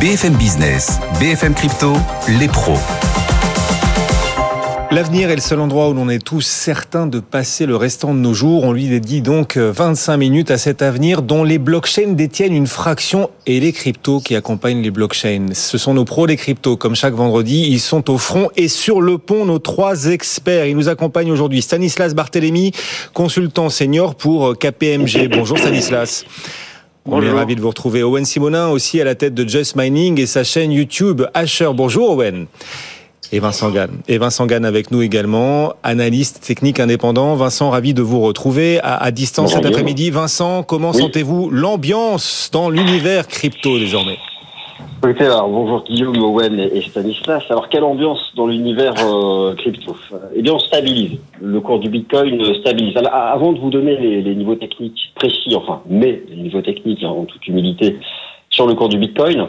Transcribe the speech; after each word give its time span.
BFM 0.00 0.32
Business, 0.36 0.98
BFM 1.20 1.52
Crypto, 1.52 1.92
les 2.38 2.48
pros. 2.48 2.78
L'avenir 4.90 5.28
est 5.28 5.34
le 5.34 5.42
seul 5.42 5.60
endroit 5.60 5.90
où 5.90 5.92
l'on 5.92 6.08
est 6.08 6.24
tous 6.24 6.40
certains 6.40 7.06
de 7.06 7.20
passer 7.20 7.66
le 7.66 7.76
restant 7.76 8.14
de 8.14 8.18
nos 8.18 8.32
jours. 8.32 8.64
On 8.64 8.72
lui 8.72 8.88
dédie 8.88 9.20
donc 9.20 9.58
25 9.58 10.16
minutes 10.16 10.50
à 10.50 10.56
cet 10.56 10.80
avenir 10.80 11.20
dont 11.20 11.44
les 11.44 11.58
blockchains 11.58 12.14
détiennent 12.14 12.54
une 12.54 12.66
fraction 12.66 13.28
et 13.46 13.60
les 13.60 13.72
cryptos 13.72 14.20
qui 14.20 14.36
accompagnent 14.36 14.80
les 14.80 14.90
blockchains. 14.90 15.48
Ce 15.52 15.76
sont 15.76 15.92
nos 15.92 16.06
pros 16.06 16.26
des 16.26 16.36
cryptos. 16.36 16.78
Comme 16.78 16.96
chaque 16.96 17.12
vendredi, 17.12 17.66
ils 17.68 17.78
sont 17.78 18.08
au 18.08 18.16
front 18.16 18.48
et 18.56 18.68
sur 18.68 19.02
le 19.02 19.18
pont 19.18 19.44
nos 19.44 19.58
trois 19.58 20.06
experts. 20.06 20.64
Ils 20.64 20.76
nous 20.76 20.88
accompagnent 20.88 21.30
aujourd'hui. 21.30 21.60
Stanislas 21.60 22.14
Barthélémy, 22.14 22.72
consultant 23.12 23.68
senior 23.68 24.14
pour 24.14 24.56
KPMG. 24.56 25.28
Bonjour 25.30 25.58
Stanislas. 25.58 26.24
On 27.06 27.22
est 27.22 27.30
ravi 27.30 27.56
de 27.56 27.60
vous 27.60 27.68
retrouver. 27.68 28.02
Owen 28.02 28.24
Simonin 28.24 28.68
aussi 28.68 29.00
à 29.00 29.04
la 29.04 29.14
tête 29.14 29.34
de 29.34 29.48
Just 29.48 29.74
Mining 29.74 30.20
et 30.20 30.26
sa 30.26 30.44
chaîne 30.44 30.70
YouTube 30.70 31.22
Asher. 31.34 31.70
Bonjour 31.74 32.10
Owen. 32.10 32.46
Et 33.32 33.38
Vincent 33.38 33.70
Gann. 33.70 33.90
Et 34.08 34.18
Vincent 34.18 34.46
Gann 34.46 34.64
avec 34.64 34.90
nous 34.90 35.02
également, 35.02 35.74
analyste 35.82 36.40
technique 36.40 36.80
indépendant. 36.80 37.36
Vincent, 37.36 37.70
ravi 37.70 37.94
de 37.94 38.02
vous 38.02 38.20
retrouver 38.20 38.80
à, 38.82 39.10
distance 39.12 39.52
cet 39.52 39.64
après-midi. 39.64 40.10
Vincent, 40.10 40.62
comment 40.62 40.92
sentez-vous 40.92 41.48
l'ambiance 41.50 42.50
dans 42.52 42.68
l'univers 42.70 43.28
crypto 43.28 43.78
désormais? 43.78 44.18
Bonjour 45.48 45.84
Guillaume, 45.84 46.22
Owen 46.22 46.58
et 46.58 46.82
Stanislas. 46.82 47.42
Alors, 47.50 47.68
quelle 47.68 47.84
ambiance 47.84 48.32
dans 48.36 48.46
l'univers 48.46 48.94
euh, 49.04 49.54
crypto? 49.54 49.96
Eh 50.34 50.42
bien, 50.42 50.54
on 50.54 50.58
stabilise. 50.58 51.18
Le 51.40 51.60
cours 51.60 51.78
du 51.78 51.88
Bitcoin 51.88 52.54
stabilise. 52.54 52.94
avant 53.10 53.52
de 53.52 53.58
vous 53.58 53.70
donner 53.70 53.96
les, 53.96 54.34
niveaux 54.34 54.56
techniques 54.56 55.12
précis, 55.14 55.54
enfin, 55.54 55.82
mais 55.88 56.22
les 56.28 56.36
niveaux 56.36 56.62
techniques, 56.62 57.02
hein, 57.02 57.08
en 57.08 57.24
toute 57.24 57.46
humilité, 57.46 57.98
sur 58.50 58.66
le 58.66 58.74
cours 58.74 58.88
du 58.88 58.98
Bitcoin, 58.98 59.46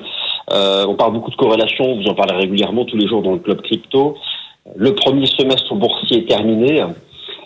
euh, 0.54 0.86
on 0.88 0.96
parle 0.96 1.14
beaucoup 1.14 1.32
de 1.32 1.36
corrélation, 1.36 1.96
vous 1.96 2.08
en 2.08 2.14
parlez 2.14 2.36
régulièrement 2.36 2.86
tous 2.86 2.98
les 2.98 3.08
jours 3.08 3.22
dans 3.22 3.34
le 3.34 3.40
club 3.40 3.62
crypto. 3.62 4.16
Le 4.76 4.96
premier 4.96 5.26
semestre 5.26 5.76
boursier 5.76 6.20
est 6.20 6.28
terminé. 6.28 6.84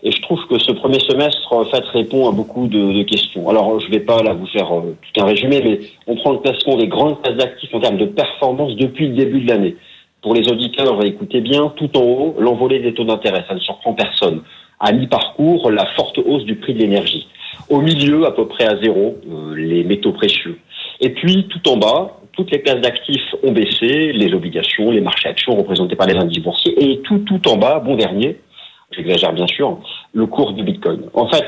Et 0.06 0.12
je 0.12 0.22
trouve 0.22 0.40
que 0.48 0.60
ce 0.60 0.72
premier 0.72 1.00
semestre, 1.00 1.68
fait, 1.72 1.84
répond 1.86 2.30
à 2.30 2.32
beaucoup 2.32 2.68
de, 2.68 3.02
questions. 3.04 3.50
Alors, 3.50 3.80
je 3.80 3.88
ne 3.88 3.92
vais 3.92 4.02
pas 4.02 4.22
là 4.22 4.34
vous 4.34 4.46
faire 4.46 4.72
euh, 4.72 4.96
tout 5.02 5.22
un 5.22 5.26
résumé, 5.26 5.62
mais 5.64 5.80
on 6.06 6.16
prend 6.16 6.32
le 6.34 6.38
classement 6.38 6.78
des 6.78 6.88
grandes 6.88 7.20
classes 7.24 7.38
d'actifs 7.38 7.74
en 7.74 7.80
termes 7.80 7.98
de 7.98 8.06
performance 8.06 8.76
depuis 8.76 9.08
le 9.08 9.16
début 9.16 9.42
de 9.42 9.50
l'année. 9.50 9.76
Pour 10.22 10.36
les 10.36 10.48
auditeurs, 10.48 11.04
écoutez 11.04 11.42
bien, 11.42 11.74
tout 11.76 11.98
en 11.98 12.04
haut, 12.04 12.36
l'envolée 12.38 12.80
des 12.80 12.94
taux 12.94 13.04
d'intérêt, 13.04 13.46
ça 13.48 13.56
ne 13.56 13.60
surprend 13.60 13.94
personne. 13.94 14.44
À 14.80 14.92
mi-parcours, 14.92 15.72
la 15.72 15.88
forte 15.96 16.20
hausse 16.20 16.46
du 16.46 16.56
prix 16.56 16.76
de 16.76 16.80
l'énergie. 16.80 17.28
Au 17.70 17.82
milieu, 17.82 18.28
à 18.28 18.32
peu 18.32 18.48
près 18.48 18.66
à 18.66 18.78
zéro, 18.78 19.18
euh, 19.28 19.56
les 19.56 19.84
métaux 19.84 20.12
précieux. 20.12 20.60
Et 21.02 21.10
puis, 21.10 21.48
tout 21.48 21.68
en 21.68 21.78
bas, 21.78 22.20
toutes 22.34 22.52
les 22.52 22.62
classes 22.62 22.82
d'actifs 22.82 23.34
ont 23.42 23.54
baissé, 23.54 24.14
les 24.14 24.34
obligations, 24.36 24.92
les 24.92 25.02
marchés 25.02 25.30
actions 25.30 25.56
représentés 25.56 25.96
par 25.96 26.06
les 26.06 26.16
indices 26.16 26.44
boursiers, 26.44 26.76
et 26.78 27.00
tout, 27.00 27.20
tout 27.20 27.48
en 27.50 27.58
bas, 27.58 27.80
bon 27.80 27.96
dernier, 27.96 28.38
j'exagère 28.96 29.34
bien 29.34 29.48
sûr, 29.48 29.78
le 30.14 30.26
cours 30.26 30.54
du 30.54 30.64
Bitcoin. 30.64 31.02
En 31.14 31.28
fait, 31.28 31.46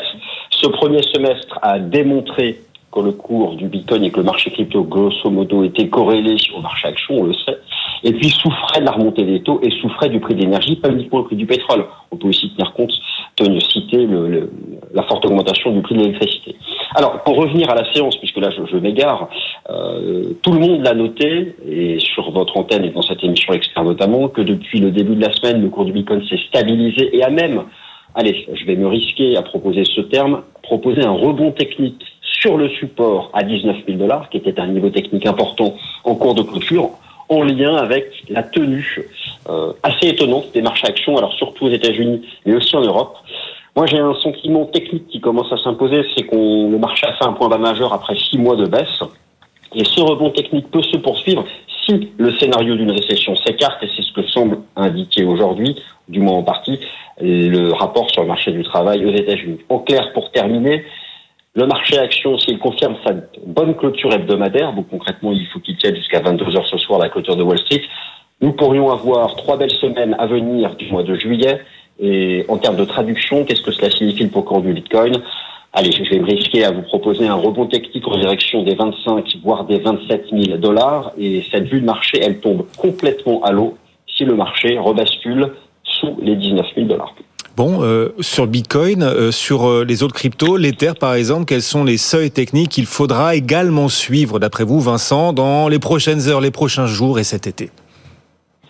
ce 0.50 0.68
premier 0.68 1.02
semestre 1.04 1.60
a 1.62 1.80
démontré 1.80 2.60
que 2.92 3.00
le 3.00 3.12
cours 3.12 3.56
du 3.56 3.68
Bitcoin 3.68 4.04
et 4.04 4.12
que 4.12 4.18
le 4.18 4.24
marché 4.24 4.50
crypto, 4.52 4.84
grosso 4.84 5.30
modo, 5.30 5.64
était 5.64 5.88
corrélé 5.88 6.36
au 6.56 6.62
marché 6.62 6.88
action, 6.88 7.16
on 7.16 7.24
le 7.24 7.34
sait, 7.34 7.58
et 8.04 8.14
puis 8.14 8.30
souffrait 8.30 8.80
de 8.80 8.86
la 8.86 8.92
remontée 8.92 9.24
des 9.24 9.42
taux 9.42 9.60
et 9.64 9.72
souffrait 9.82 10.10
du 10.10 10.20
prix 10.20 10.36
de 10.36 10.42
l'énergie, 10.42 10.76
pas 10.76 10.90
uniquement 10.90 11.20
le 11.20 11.26
prix 11.26 11.36
du 11.36 11.46
pétrole. 11.46 11.86
On 12.12 12.18
peut 12.18 12.28
aussi 12.28 12.52
tenir 12.52 12.74
compte, 12.74 12.92
tenir, 13.36 13.62
citer 13.62 14.06
le, 14.06 14.52
la 14.94 15.04
forte 15.04 15.26
augmentation 15.26 15.72
du 15.72 15.82
prix 15.82 15.96
de 15.96 16.02
l'électricité. 16.02 16.56
Alors, 16.96 17.24
pour 17.24 17.38
revenir 17.38 17.70
à 17.70 17.76
la 17.76 17.92
séance, 17.94 18.16
puisque 18.18 18.38
là 18.38 18.50
je, 18.50 18.66
je 18.72 18.78
m'égare, 18.78 19.30
euh, 19.70 20.34
tout 20.42 20.52
le 20.52 20.60
monde 20.60 20.84
l'a 20.84 20.94
noté, 20.94 21.56
et 21.68 22.00
sur 22.00 22.32
votre 22.32 22.58
antenne 22.58 22.86
et 22.86 22.90
dans 22.90 23.02
cette 23.02 23.24
émission 23.24 23.54
expert 23.54 23.84
notamment, 23.84 24.28
que 24.28 24.42
depuis 24.42 24.80
le 24.80 24.92
début 24.92 25.16
de 25.16 25.22
la 25.22 25.34
semaine, 25.34 25.62
le 25.62 25.70
cours 25.70 25.86
du 25.86 25.92
Bitcoin 25.92 26.24
s'est 26.28 26.40
stabilisé 26.48 27.16
et 27.16 27.24
a 27.24 27.30
même, 27.30 27.64
allez, 28.16 28.48
je 28.54 28.66
vais 28.66 28.76
me 28.76 28.88
risquer 28.88 29.38
à 29.38 29.42
proposer 29.42 29.84
ce 29.86 30.02
terme, 30.02 30.44
proposer 30.64 31.04
un 31.04 31.12
rebond 31.12 31.52
technique 31.52 32.04
sur 32.22 32.58
le 32.58 32.70
support 32.70 33.32
à 33.34 33.44
19 33.44 33.78
000 33.88 33.98
dollars, 33.98 34.30
qui 34.30 34.38
était 34.38 34.60
un 34.60 34.68
niveau 34.68 34.90
technique 34.90 35.26
important 35.26 35.76
en 36.04 36.16
cours 36.16 36.36
de 36.36 36.44
clôture, 36.44 36.92
en 37.30 37.44
lien 37.44 37.76
avec 37.76 38.06
la 38.30 38.44
tenue 38.44 39.06
euh, 39.50 39.74
assez 39.84 40.10
étonnante 40.10 40.52
des 40.54 40.62
marchés 40.62 40.88
actions, 40.88 41.18
alors 41.18 41.34
surtout 41.34 41.66
aux 41.66 41.72
États-Unis, 41.72 42.22
mais 42.46 42.56
aussi 42.56 42.76
en 42.76 42.82
Europe. 42.82 43.16
Moi, 43.76 43.86
j'ai 43.86 44.00
un 44.00 44.16
sentiment 44.16 44.66
technique 44.66 45.08
qui 45.08 45.22
commence 45.22 45.52
à 45.52 45.58
s'imposer, 45.58 46.04
c'est 46.16 46.24
qu'on 46.24 46.72
le 46.72 46.78
marché 46.78 47.06
a 47.06 47.14
fait 47.14 47.26
un 47.26 47.34
point 47.34 47.48
bas 47.48 47.58
majeur 47.58 47.94
après 47.94 48.16
six 48.16 48.38
mois 48.38 48.56
de 48.56 48.66
baisse. 48.66 49.04
Et 49.76 49.84
ce 49.84 50.00
rebond 50.02 50.32
technique 50.32 50.72
peut 50.72 50.82
se 50.82 50.98
poursuivre 50.98 51.46
si 51.86 52.10
le 52.18 52.32
scénario 52.38 52.76
d'une 52.76 52.92
récession 52.92 53.36
s'écarte, 53.36 53.84
et 53.84 53.90
c'est 53.96 54.02
ce 54.02 54.12
que 54.14 54.24
semble 54.30 54.60
indiquer 54.76 55.24
aujourd'hui, 55.24 55.76
du 56.08 56.20
moins 56.20 56.38
en 56.38 56.44
partie, 56.44 56.80
le 57.22 57.72
rapport 57.74 58.10
sur 58.12 58.22
le 58.22 58.28
marché 58.28 58.52
du 58.52 58.64
travail 58.64 59.06
aux 59.06 59.14
États-Unis. 59.14 59.60
En 59.70 59.80
clair, 59.80 60.12
pour 60.14 60.32
terminer, 60.32 60.84
le 61.58 61.66
marché 61.66 61.98
action, 61.98 62.38
s'il 62.38 62.60
confirme 62.60 62.96
sa 63.04 63.14
bonne 63.48 63.74
clôture 63.76 64.14
hebdomadaire, 64.14 64.74
donc 64.74 64.90
concrètement, 64.90 65.32
il 65.32 65.48
faut 65.48 65.60
qu'il 65.60 65.76
tienne 65.76 65.96
jusqu'à 65.96 66.20
22 66.20 66.56
heures 66.56 66.68
ce 66.68 66.78
soir 66.78 67.00
la 67.00 67.10
clôture 67.10 67.36
de 67.36 67.42
Wall 67.42 67.58
Street, 67.58 67.82
nous 68.42 68.52
pourrions 68.54 68.92
avoir 68.92 69.36
trois 69.36 69.58
belles 69.58 69.72
semaines 69.72 70.16
à 70.20 70.28
venir 70.28 70.76
du 70.76 70.92
mois 70.92 71.02
de 71.02 71.16
juillet. 71.16 71.60
Et 72.00 72.46
en 72.48 72.58
termes 72.58 72.76
de 72.76 72.86
traduction, 72.86 73.44
qu'est-ce 73.44 73.64
que 73.64 73.72
cela 73.72 73.90
signifie 73.90 74.28
pour 74.28 74.46
cours 74.46 74.62
du 74.62 74.72
Bitcoin? 74.72 75.20
Allez, 75.74 75.92
je 75.92 76.08
vais 76.08 76.20
me 76.20 76.28
risquer 76.28 76.64
à 76.64 76.70
vous 76.70 76.84
proposer 76.84 77.28
un 77.28 77.34
rebond 77.34 77.66
technique 77.66 78.08
en 78.08 78.20
direction 78.20 78.62
des 78.62 78.76
25, 78.76 79.38
voire 79.44 79.66
des 79.66 79.80
27 79.80 80.28
000 80.32 80.58
dollars. 80.60 81.12
Et 81.18 81.44
cette 81.52 81.66
vue 81.66 81.82
de 81.82 81.86
marché, 81.86 82.20
elle 82.22 82.40
tombe 82.40 82.68
complètement 82.78 83.42
à 83.42 83.52
l'eau 83.52 83.76
si 84.06 84.26
le 84.26 84.36
marché 84.36 84.78
rebascule 84.78 85.54
sous 85.84 86.16
les 86.22 86.36
19 86.36 86.68
000 86.76 86.86
dollars. 86.86 87.16
Bon, 87.58 87.82
euh, 87.82 88.10
sur 88.20 88.46
Bitcoin, 88.46 89.02
euh, 89.02 89.32
sur 89.32 89.68
euh, 89.68 89.84
les 89.84 90.04
autres 90.04 90.14
cryptos, 90.14 90.58
l'Ether 90.58 90.92
par 91.00 91.16
exemple, 91.16 91.46
quels 91.46 91.64
sont 91.64 91.84
les 91.84 91.98
seuils 91.98 92.30
techniques 92.30 92.70
qu'il 92.70 92.86
faudra 92.86 93.34
également 93.34 93.88
suivre, 93.90 94.38
d'après 94.38 94.64
vous, 94.64 94.80
Vincent, 94.80 95.34
dans 95.34 95.68
les 95.68 95.80
prochaines 95.80 96.30
heures, 96.30 96.40
les 96.40 96.52
prochains 96.52 96.86
jours 96.86 97.18
et 97.18 97.24
cet 97.24 97.48
été? 97.48 97.72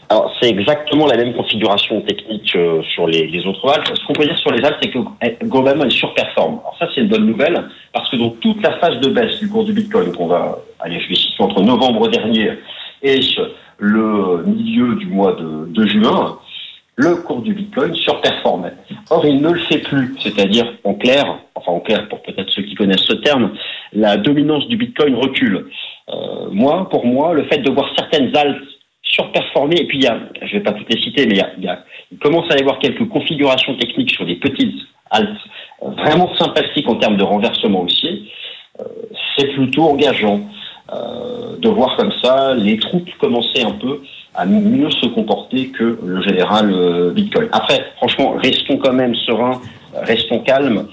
Alors, 0.08 0.34
c'est 0.40 0.48
exactement 0.48 1.06
la 1.06 1.18
même 1.18 1.34
configuration 1.34 2.00
technique 2.00 2.58
sur 2.94 3.08
les, 3.08 3.46
autres 3.46 3.68
valves. 3.68 3.84
Ce 3.94 4.08
qu'on 4.08 4.14
peut 4.14 4.24
dire 4.24 4.38
sur 4.38 4.52
les 4.54 4.62
valves, 4.62 4.78
c'est 4.82 4.90
que 4.90 5.00
eh, 5.22 5.36
globalement, 5.44 5.84
elles 5.84 5.92
surperforment. 5.92 6.60
Alors 6.62 6.78
ça, 6.80 6.88
c'est 6.96 7.02
une 7.02 7.10
bonne 7.10 7.26
nouvelle, 7.26 7.62
parce 7.92 8.10
que 8.10 8.16
dans 8.16 8.30
toute 8.30 8.64
la 8.64 8.80
phase 8.80 9.02
de 9.02 9.10
baisse 9.10 9.38
du 9.40 9.50
cours 9.50 9.66
du 9.66 9.74
Bitcoin, 9.74 10.14
qu'on 10.14 10.28
va, 10.28 10.60
aller 10.80 11.02
je 11.02 11.10
vais 11.10 11.16
situer 11.16 11.44
entre 11.44 11.62
novembre 11.62 12.08
dernier 12.08 12.52
et 13.04 13.20
le 13.80 14.46
milieu 14.46 14.96
du 14.96 15.08
mois 15.08 15.36
de 15.36 15.86
juin, 15.88 16.40
le 16.98 17.16
cours 17.18 17.42
du 17.42 17.54
Bitcoin 17.54 17.96
surperformait. 17.96 18.74
Or, 19.12 19.24
il 19.26 19.40
ne 19.40 19.52
le 19.52 19.60
fait 19.60 19.78
plus. 19.78 20.16
C'est-à-dire, 20.20 20.66
en 20.84 20.96
clair, 20.96 21.40
enfin 21.54 21.72
en 21.72 21.80
clair 21.80 22.10
pour 22.10 22.22
peut-être 22.24 22.50
ceux 22.50 22.64
qui 22.64 22.74
connaissent 22.74 23.06
ce 23.06 23.14
terme, 23.14 23.52
la 23.94 24.18
dominance 24.18 24.68
du 24.68 24.78
Bitcoin 24.78 25.16
recule. 25.16 25.68
Euh, 26.10 26.50
moi, 26.52 26.90
pour 26.90 27.06
moi, 27.06 27.34
le 27.34 27.44
fait 27.44 27.60
de 27.60 27.70
voir 27.70 27.88
certaines 27.96 28.36
altes 28.36 28.62
surperformé. 29.04 29.80
Et 29.80 29.86
puis, 29.86 30.00
il 30.00 30.04
y 30.04 30.08
a, 30.08 30.20
je 30.42 30.54
vais 30.54 30.64
pas 30.64 30.74
toutes 30.74 30.92
les 30.92 31.02
citer, 31.02 31.28
mais 31.28 31.36
il, 31.36 31.64
y 31.64 31.68
a, 31.68 31.84
il, 32.12 32.18
commence 32.18 32.52
à 32.52 32.58
y 32.58 32.62
avoir 32.62 32.80
quelques 32.80 33.08
configurations 33.08 33.76
techniques 33.76 34.12
sur 34.12 34.26
des 34.26 34.36
petites 34.36 34.82
haltes 35.12 35.38
vraiment 35.82 36.36
sympathiques 36.36 36.90
en 36.90 36.96
termes 36.96 37.18
de 37.18 37.24
renversement 37.24 37.84
aussi. 37.84 38.30
Euh, 38.80 38.84
c'est 39.38 39.54
plutôt 39.54 39.84
engageant 39.84 40.42
euh, 40.94 41.58
de 41.58 41.70
voir 41.70 41.96
comme 41.98 42.12
ça 42.24 42.56
les 42.56 42.78
troupes 42.80 43.10
commencer 43.20 43.62
un 43.62 43.72
peu 43.72 44.02
à 44.38 44.46
mieux 44.46 44.92
se 44.92 45.08
comporter 45.08 45.70
que 45.70 46.00
le 46.04 46.22
général 46.22 46.72
euh, 46.72 47.12
Bitcoin. 47.12 47.50
Après, 47.52 47.84
franchement, 47.98 48.36
restons 48.38 48.78
quand 48.78 48.94
même 48.94 49.16
sereins, 49.16 49.60
restons 49.94 50.40
calmes. 50.40 50.86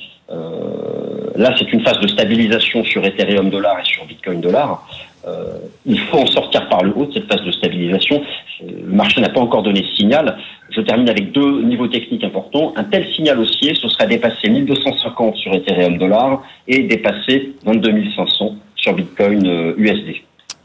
là, 1.37 1.55
c'est 1.59 1.73
une 1.73 1.83
phase 1.83 2.01
de 2.01 2.09
stabilisation 2.09 2.83
sur 2.85 3.05
Ethereum 3.05 3.51
dollar 3.51 3.79
et 3.79 3.85
sur 3.85 4.05
Bitcoin 4.07 4.41
dollar. 4.41 4.85
Euh, 5.27 5.59
il 5.87 5.99
faut 5.99 6.19
en 6.19 6.27
sortir 6.27 6.69
par 6.69 6.83
le 6.83 6.93
haut 6.95 7.07
de 7.07 7.13
cette 7.13 7.33
phase 7.33 7.43
de 7.45 7.51
stabilisation. 7.51 8.23
Euh, 8.63 8.67
le 8.87 8.93
marché 8.93 9.21
n'a 9.21 9.31
pas 9.31 9.41
encore 9.41 9.63
donné 9.63 9.83
ce 9.83 9.97
signal. 9.97 10.37
Je 10.71 10.81
termine 10.81 11.09
avec 11.09 11.33
deux 11.33 11.63
niveaux 11.63 11.89
techniques 11.89 12.25
importants. 12.25 12.73
Un 12.77 12.85
tel 12.85 13.07
signal 13.15 13.39
haussier, 13.39 13.75
ce 13.75 13.89
serait 13.89 14.07
dépasser 14.07 14.49
1250 14.49 15.37
sur 15.37 15.55
Ethereum 15.55 15.99
dollar 15.99 16.43
et 16.69 16.83
dépasser 16.83 17.53
22 17.65 18.05
500 18.17 18.57
sur 18.77 18.93
Bitcoin 18.93 19.75
USD. 19.79 20.17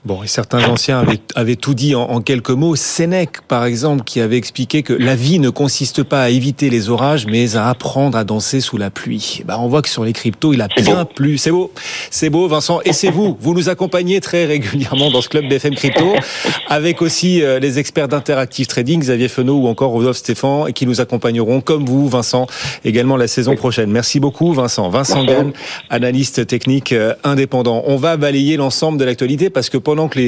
Bon, 0.05 0.23
et 0.23 0.27
certains 0.27 0.63
anciens 0.63 0.99
avaient, 0.99 1.19
avaient 1.35 1.57
tout 1.57 1.73
dit 1.73 1.93
en, 1.93 2.03
en, 2.03 2.21
quelques 2.21 2.51
mots. 2.51 2.77
Sénèque, 2.77 3.41
par 3.49 3.65
exemple, 3.65 4.05
qui 4.05 4.21
avait 4.21 4.37
expliqué 4.37 4.81
que 4.81 4.93
la 4.93 5.13
vie 5.13 5.39
ne 5.39 5.49
consiste 5.49 6.03
pas 6.03 6.23
à 6.23 6.29
éviter 6.29 6.69
les 6.69 6.89
orages, 6.89 7.25
mais 7.25 7.57
à 7.57 7.67
apprendre 7.67 8.17
à 8.17 8.23
danser 8.23 8.61
sous 8.61 8.77
la 8.77 8.91
pluie. 8.91 9.41
Bah, 9.45 9.57
on 9.59 9.67
voit 9.67 9.81
que 9.81 9.89
sur 9.89 10.05
les 10.05 10.13
cryptos, 10.13 10.53
il 10.53 10.61
a 10.61 10.67
bien 10.67 11.03
plu. 11.03 11.37
C'est 11.37 11.51
beau, 11.51 11.73
c'est 12.11 12.29
beau, 12.29 12.47
Vincent. 12.47 12.79
Et 12.85 12.93
c'est 12.93 13.09
vous, 13.09 13.37
vous 13.41 13.53
nous 13.53 13.67
accompagnez 13.67 14.21
très 14.21 14.45
régulièrement 14.45 15.11
dans 15.11 15.21
ce 15.21 15.27
club 15.27 15.49
BFM 15.49 15.75
Crypto, 15.75 16.13
avec 16.67 17.01
aussi 17.01 17.41
euh, 17.41 17.59
les 17.59 17.77
experts 17.77 18.07
d'Interactive 18.07 18.67
Trading, 18.67 19.01
Xavier 19.01 19.27
Fenot 19.27 19.63
ou 19.63 19.67
encore 19.67 19.91
Rodolphe 19.91 20.17
Stéphane, 20.17 20.71
qui 20.71 20.85
nous 20.85 21.01
accompagneront, 21.01 21.59
comme 21.59 21.85
vous, 21.85 22.07
Vincent, 22.07 22.47
également 22.85 23.17
la 23.17 23.27
saison 23.27 23.55
prochaine. 23.55 23.91
Merci 23.91 24.21
beaucoup, 24.21 24.53
Vincent. 24.53 24.87
Vincent 24.89 25.25
Gann, 25.25 25.51
analyste 25.89 26.47
technique 26.47 26.93
euh, 26.93 27.15
indépendant. 27.25 27.83
On 27.85 27.97
va 27.97 28.15
balayer 28.15 28.55
l'ensemble 28.55 28.97
de 28.97 29.03
l'actualité 29.03 29.49
parce 29.49 29.69
que 29.69 29.77
pendant 29.89 30.07
que 30.07 30.19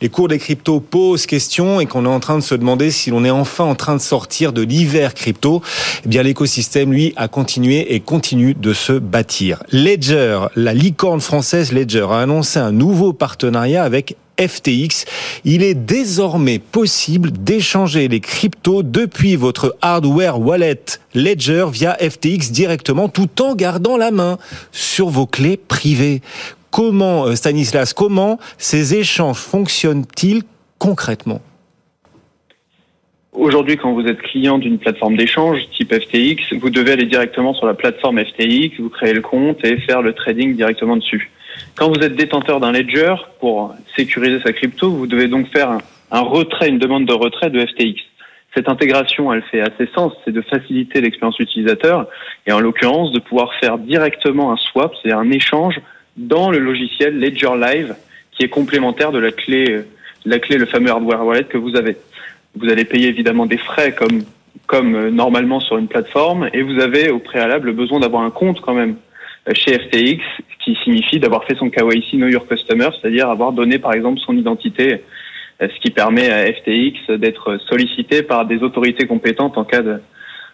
les, 0.00 0.08
cours 0.10 0.28
des 0.28 0.38
cryptos 0.38 0.78
posent 0.78 1.26
question 1.26 1.80
et 1.80 1.86
qu'on 1.86 2.04
est 2.04 2.08
en 2.08 2.20
train 2.20 2.38
de 2.38 2.42
se 2.44 2.54
demander 2.54 2.92
si 2.92 3.10
l'on 3.10 3.24
est 3.24 3.30
enfin 3.30 3.64
en 3.64 3.74
train 3.74 3.96
de 3.96 4.00
sortir 4.00 4.52
de 4.52 4.62
l'hiver 4.62 5.12
crypto, 5.12 5.60
eh 6.04 6.08
bien 6.08 6.22
l'écosystème, 6.22 6.92
lui, 6.92 7.14
a 7.16 7.26
continué 7.26 7.96
et 7.96 7.98
continue 7.98 8.54
de 8.54 8.72
se 8.72 8.92
bâtir. 8.92 9.64
Ledger, 9.72 10.46
la 10.54 10.72
licorne 10.72 11.20
française 11.20 11.72
Ledger, 11.72 12.06
a 12.12 12.20
annoncé 12.20 12.60
un 12.60 12.70
nouveau 12.70 13.12
partenariat 13.12 13.82
avec 13.82 14.14
FTX. 14.40 15.04
Il 15.44 15.64
est 15.64 15.74
désormais 15.74 16.60
possible 16.60 17.32
d'échanger 17.32 18.06
les 18.06 18.20
cryptos 18.20 18.84
depuis 18.84 19.34
votre 19.34 19.76
hardware 19.82 20.38
wallet 20.38 20.84
Ledger 21.14 21.66
via 21.72 21.96
FTX 21.96 22.52
directement 22.52 23.08
tout 23.08 23.42
en 23.42 23.56
gardant 23.56 23.96
la 23.96 24.12
main 24.12 24.38
sur 24.70 25.08
vos 25.08 25.26
clés 25.26 25.56
privées. 25.56 26.22
Comment, 26.70 27.26
euh, 27.26 27.34
Stanislas, 27.34 27.92
comment 27.92 28.38
ces 28.58 28.94
échanges 28.94 29.38
fonctionnent-ils 29.38 30.42
concrètement? 30.78 31.40
Aujourd'hui, 33.32 33.76
quand 33.76 33.92
vous 33.92 34.06
êtes 34.06 34.20
client 34.20 34.58
d'une 34.58 34.78
plateforme 34.78 35.16
d'échange 35.16 35.60
type 35.70 35.94
FTX, 35.94 36.54
vous 36.60 36.70
devez 36.70 36.92
aller 36.92 37.06
directement 37.06 37.54
sur 37.54 37.66
la 37.66 37.74
plateforme 37.74 38.18
FTX, 38.24 38.80
vous 38.80 38.88
créez 38.88 39.12
le 39.12 39.20
compte 39.20 39.64
et 39.64 39.78
faire 39.78 40.02
le 40.02 40.12
trading 40.12 40.56
directement 40.56 40.96
dessus. 40.96 41.30
Quand 41.76 41.88
vous 41.88 42.02
êtes 42.02 42.16
détenteur 42.16 42.58
d'un 42.58 42.72
ledger, 42.72 43.14
pour 43.38 43.74
sécuriser 43.96 44.40
sa 44.40 44.52
crypto, 44.52 44.90
vous 44.90 45.06
devez 45.06 45.28
donc 45.28 45.48
faire 45.52 45.78
un, 46.10 46.20
retrait, 46.20 46.68
une 46.68 46.78
demande 46.78 47.06
de 47.06 47.12
retrait 47.12 47.50
de 47.50 47.64
FTX. 47.64 48.00
Cette 48.54 48.68
intégration, 48.68 49.32
elle 49.32 49.42
fait 49.42 49.60
assez 49.60 49.88
sens, 49.94 50.12
c'est 50.24 50.32
de 50.32 50.40
faciliter 50.40 51.00
l'expérience 51.00 51.38
utilisateur 51.38 52.08
et 52.46 52.52
en 52.52 52.58
l'occurrence 52.58 53.12
de 53.12 53.20
pouvoir 53.20 53.54
faire 53.60 53.78
directement 53.78 54.52
un 54.52 54.56
swap, 54.56 54.94
c'est 55.02 55.12
un 55.12 55.30
échange 55.30 55.80
dans 56.18 56.50
le 56.50 56.58
logiciel 56.58 57.18
Ledger 57.18 57.56
Live 57.58 57.94
qui 58.32 58.44
est 58.44 58.48
complémentaire 58.48 59.12
de 59.12 59.18
la 59.18 59.32
clé, 59.32 59.82
la 60.24 60.38
clé, 60.38 60.58
le 60.58 60.66
fameux 60.66 60.90
hardware 60.90 61.24
wallet 61.24 61.44
que 61.44 61.58
vous 61.58 61.76
avez. 61.76 61.96
Vous 62.56 62.68
allez 62.68 62.84
payer 62.84 63.08
évidemment 63.08 63.46
des 63.46 63.58
frais 63.58 63.92
comme 63.92 64.22
comme 64.66 64.94
euh, 64.94 65.10
normalement 65.10 65.60
sur 65.60 65.78
une 65.78 65.88
plateforme 65.88 66.50
et 66.52 66.62
vous 66.62 66.78
avez 66.80 67.10
au 67.10 67.18
préalable 67.18 67.72
besoin 67.72 68.00
d'avoir 68.00 68.22
un 68.22 68.30
compte 68.30 68.60
quand 68.60 68.74
même 68.74 68.96
chez 69.54 69.78
FTX, 69.78 70.22
qui 70.62 70.76
signifie 70.84 71.18
d'avoir 71.18 71.44
fait 71.44 71.54
son 71.54 71.70
KYC 71.70 72.16
Know 72.16 72.28
Your 72.28 72.46
Customer, 72.46 72.88
c'est-à-dire 73.00 73.30
avoir 73.30 73.52
donné 73.52 73.78
par 73.78 73.94
exemple 73.94 74.20
son 74.20 74.36
identité, 74.36 75.02
euh, 75.62 75.68
ce 75.68 75.80
qui 75.80 75.90
permet 75.90 76.30
à 76.30 76.52
FTX 76.52 77.18
d'être 77.18 77.58
sollicité 77.68 78.22
par 78.22 78.44
des 78.44 78.62
autorités 78.62 79.06
compétentes 79.06 79.56
en 79.56 79.64
cas 79.64 79.82
de, 79.82 80.00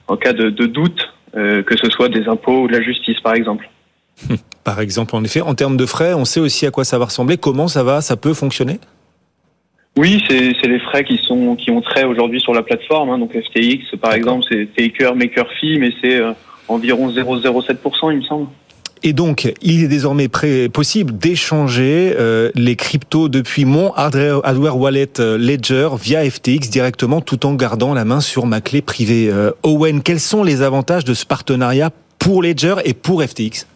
en 0.07 0.17
cas 0.17 0.33
de, 0.33 0.51
doute, 0.51 1.13
euh, 1.37 1.63
que 1.63 1.77
ce 1.77 1.91
soit 1.91 2.09
des 2.09 2.29
impôts 2.29 2.63
ou 2.63 2.69
de 2.69 2.73
la 2.73 2.83
justice 2.83 3.21
par 3.21 3.35
exemple. 3.35 3.69
Par 4.65 4.81
exemple, 4.81 5.15
en 5.15 5.23
effet, 5.25 5.41
en 5.41 5.55
termes 5.55 5.77
de 5.77 5.87
frais, 5.87 6.15
on 6.15 6.25
sait 6.25 6.41
aussi 6.41 6.67
à 6.67 6.71
quoi 6.71 6.85
ça 6.85 6.99
va 6.99 7.07
ressembler, 7.07 7.37
comment 7.37 7.69
ça 7.69 7.83
va, 7.83 8.01
ça 8.01 8.17
peut 8.17 8.35
fonctionner? 8.35 8.79
Oui, 9.97 10.23
c'est 10.29 10.67
les 10.67 10.81
frais 10.81 11.05
qui 11.05 11.19
sont 11.19 11.55
qui 11.55 11.71
ont 11.71 11.81
trait 11.81 12.05
aujourd'hui 12.05 12.41
sur 12.41 12.53
la 12.53 12.63
plateforme. 12.63 13.11
Hein. 13.11 13.19
Donc 13.19 13.31
FTX, 13.33 13.97
par 14.01 14.15
exemple, 14.15 14.45
c'est 14.49 14.69
Taker, 14.75 15.15
Maker 15.15 15.47
Fee, 15.61 15.79
mais 15.79 15.91
c'est 16.03 16.21
euh, 16.21 16.33
environ 16.67 17.11
0,07%, 17.11 18.13
il 18.13 18.19
me 18.19 18.23
semble. 18.23 18.49
Et 19.07 19.13
donc, 19.13 19.53
il 19.61 19.85
est 19.85 19.89
désormais 19.89 20.29
possible 20.73 21.19
d'échanger 21.19 22.15
euh, 22.19 22.51
les 22.55 22.75
cryptos 22.75 23.29
depuis 23.29 23.67
mon 23.67 23.93
hardware 23.93 24.79
wallet 24.79 25.21
euh, 25.21 25.37
Ledger 25.37 25.91
via 26.01 26.29
FTX 26.29 26.71
directement 26.71 27.21
tout 27.21 27.45
en 27.45 27.53
gardant 27.53 27.93
la 27.93 28.07
main 28.07 28.21
sur 28.21 28.47
ma 28.47 28.63
clé 28.63 28.81
privée. 28.81 29.29
Euh, 29.31 29.51
Owen, 29.63 30.01
quels 30.01 30.21
sont 30.21 30.43
les 30.43 30.63
avantages 30.63 31.05
de 31.05 31.13
ce 31.13 31.27
partenariat 31.27 31.91
pour 32.19 32.43
Ledger 32.43 32.77
et 32.87 32.95
pour 32.95 33.23
FTX 33.23 33.67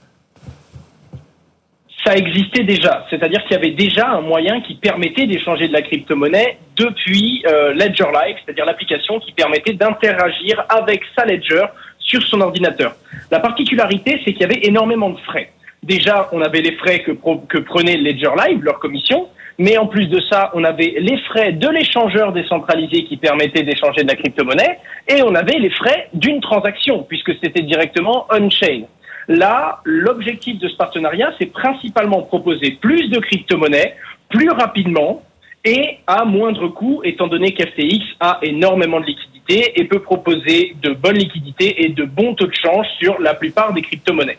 ça 2.09 2.17
existait 2.17 2.65
déjà, 2.65 3.05
c'est-à-dire 3.11 3.43
qu'il 3.43 3.53
y 3.53 3.57
avait 3.57 3.73
déjà 3.73 4.09
un 4.09 4.23
moyen 4.23 4.63
qui 4.63 4.77
permettait 4.77 5.27
d'échanger 5.27 5.69
de 5.69 5.75
la 5.75 5.83
crypto-monnaie 5.83 6.57
depuis 6.75 7.45
Ledger 7.75 8.07
Live, 8.15 8.37
c'est-à-dire 8.43 8.65
l'application 8.65 9.21
qui 9.21 9.33
permettait 9.33 9.75
d'interagir 9.75 10.65
avec 10.71 11.03
sa 11.15 11.27
Ledger 11.27 11.67
sur 11.99 12.23
son 12.23 12.41
ordinateur. 12.41 12.95
La 13.31 13.41
particularité, 13.41 14.23
c'est 14.25 14.33
qu'il 14.33 14.41
y 14.41 14.45
avait 14.45 14.61
énormément 14.63 15.11
de 15.11 15.19
frais. 15.19 15.51
Déjà, 15.83 16.31
on 16.33 16.41
avait 16.41 16.63
les 16.63 16.77
frais 16.77 17.01
que, 17.01 17.13
que 17.47 17.59
prenait 17.59 17.99
Ledger 17.99 18.31
Live, 18.43 18.63
leur 18.63 18.79
commission, 18.79 19.29
mais 19.59 19.77
en 19.77 19.87
plus 19.87 20.07
de 20.07 20.21
ça, 20.31 20.51
on 20.55 20.65
avait 20.65 20.95
les 20.99 21.19
frais 21.29 21.53
de 21.53 21.69
l'échangeur 21.69 22.33
décentralisé 22.33 23.05
qui 23.05 23.19
permettait 23.19 23.65
d'échanger 23.65 24.05
de 24.05 24.09
la 24.09 24.17
crypto-monnaie, 24.17 24.79
et 25.09 25.23
on 25.23 25.35
avait 25.35 25.59
les 25.59 25.71
frais 25.71 26.09
d'une 26.15 26.41
transaction, 26.41 27.03
puisque 27.03 27.33
c'était 27.43 27.63
directement 27.63 28.27
on-chain. 28.31 28.85
Là, 29.29 29.81
l'objectif 29.85 30.59
de 30.59 30.69
ce 30.69 30.77
partenariat, 30.77 31.35
c'est 31.39 31.53
principalement 31.53 32.23
proposer 32.23 32.73
plus 32.73 33.11
de 33.11 33.19
crypto-monnaies 33.19 33.95
plus 34.31 34.51
rapidement 34.51 35.23
et 35.65 35.99
à 36.07 36.25
moindre 36.25 36.69
coût, 36.69 37.03
étant 37.05 37.27
donné 37.27 37.53
qu'FTX 37.53 38.05
a 38.21 38.39
énormément 38.43 39.01
de 39.01 39.07
liquidités 39.07 39.79
et 39.79 39.85
peut 39.85 40.01
proposer 40.01 40.75
de 40.83 40.95
bonnes 40.95 41.19
liquidités 41.19 41.85
et 41.85 41.89
de 41.91 42.05
bons 42.05 42.35
taux 42.35 42.47
de 42.47 42.55
change 42.55 42.87
sur 42.99 43.21
la 43.21 43.35
plupart 43.35 43.75
des 43.75 43.83
crypto-monnaies. 43.83 44.39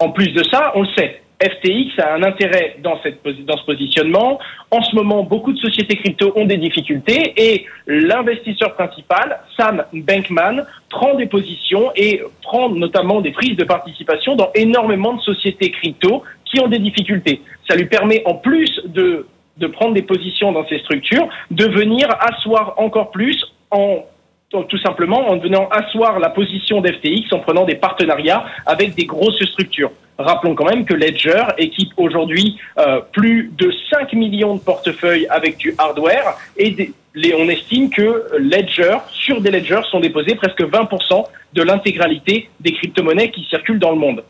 En 0.00 0.10
plus 0.10 0.32
de 0.32 0.42
ça, 0.44 0.72
on 0.74 0.82
le 0.82 0.88
sait, 0.96 1.22
FTX 1.40 1.98
a 1.98 2.14
un 2.14 2.22
intérêt 2.22 2.76
dans, 2.82 3.00
cette, 3.02 3.22
dans 3.44 3.56
ce 3.56 3.64
positionnement. 3.64 4.38
En 4.70 4.82
ce 4.82 4.94
moment, 4.94 5.22
beaucoup 5.22 5.52
de 5.52 5.58
sociétés 5.58 5.96
crypto 5.96 6.32
ont 6.36 6.46
des 6.46 6.56
difficultés 6.56 7.32
et 7.36 7.66
l'investisseur 7.86 8.74
principal, 8.74 9.40
Sam 9.56 9.84
Bankman, 9.92 10.66
prend 10.90 11.14
des 11.14 11.26
positions 11.26 11.92
et 11.94 12.22
prend 12.42 12.68
notamment 12.70 13.20
des 13.20 13.30
prises 13.30 13.56
de 13.56 13.64
participation 13.64 14.36
dans 14.36 14.50
énormément 14.54 15.14
de 15.14 15.20
sociétés 15.20 15.70
crypto 15.70 16.22
qui 16.44 16.60
ont 16.60 16.68
des 16.68 16.78
difficultés. 16.78 17.42
Ça 17.68 17.76
lui 17.76 17.86
permet, 17.86 18.22
en 18.24 18.34
plus 18.34 18.80
de 18.86 19.26
de 19.58 19.66
prendre 19.66 19.94
des 19.94 20.02
positions 20.02 20.52
dans 20.52 20.66
ces 20.68 20.78
structures, 20.78 21.28
de 21.50 21.66
venir 21.66 22.08
asseoir 22.20 22.74
encore 22.76 23.10
plus 23.10 23.44
en 23.70 24.04
tout 24.50 24.78
simplement 24.78 25.28
en 25.28 25.36
venant 25.38 25.68
asseoir 25.68 26.18
la 26.18 26.30
position 26.30 26.80
d'FTX 26.80 27.32
en 27.32 27.40
prenant 27.40 27.64
des 27.64 27.74
partenariats 27.74 28.44
avec 28.64 28.94
des 28.94 29.04
grosses 29.04 29.42
structures. 29.44 29.90
Rappelons 30.16 30.54
quand 30.54 30.64
même 30.64 30.84
que 30.84 30.94
Ledger 30.94 31.44
équipe 31.58 31.92
aujourd'hui 31.96 32.58
euh, 32.78 33.00
plus 33.12 33.52
de 33.56 33.72
5 33.90 34.12
millions 34.14 34.54
de 34.54 34.60
portefeuilles 34.60 35.26
avec 35.28 35.58
du 35.58 35.74
hardware 35.78 36.36
et 36.56 36.92
on 37.36 37.48
estime 37.48 37.90
que 37.90 38.24
Ledger, 38.38 38.96
sur 39.12 39.40
des 39.40 39.50
ledgers, 39.50 39.82
sont 39.90 40.00
déposés 40.00 40.34
presque 40.34 40.62
20% 40.62 41.24
de 41.52 41.62
l'intégralité 41.62 42.48
des 42.60 42.72
crypto-monnaies 42.72 43.30
qui 43.30 43.44
circulent 43.44 43.78
dans 43.78 43.92
le 43.92 43.98
monde. 43.98 44.24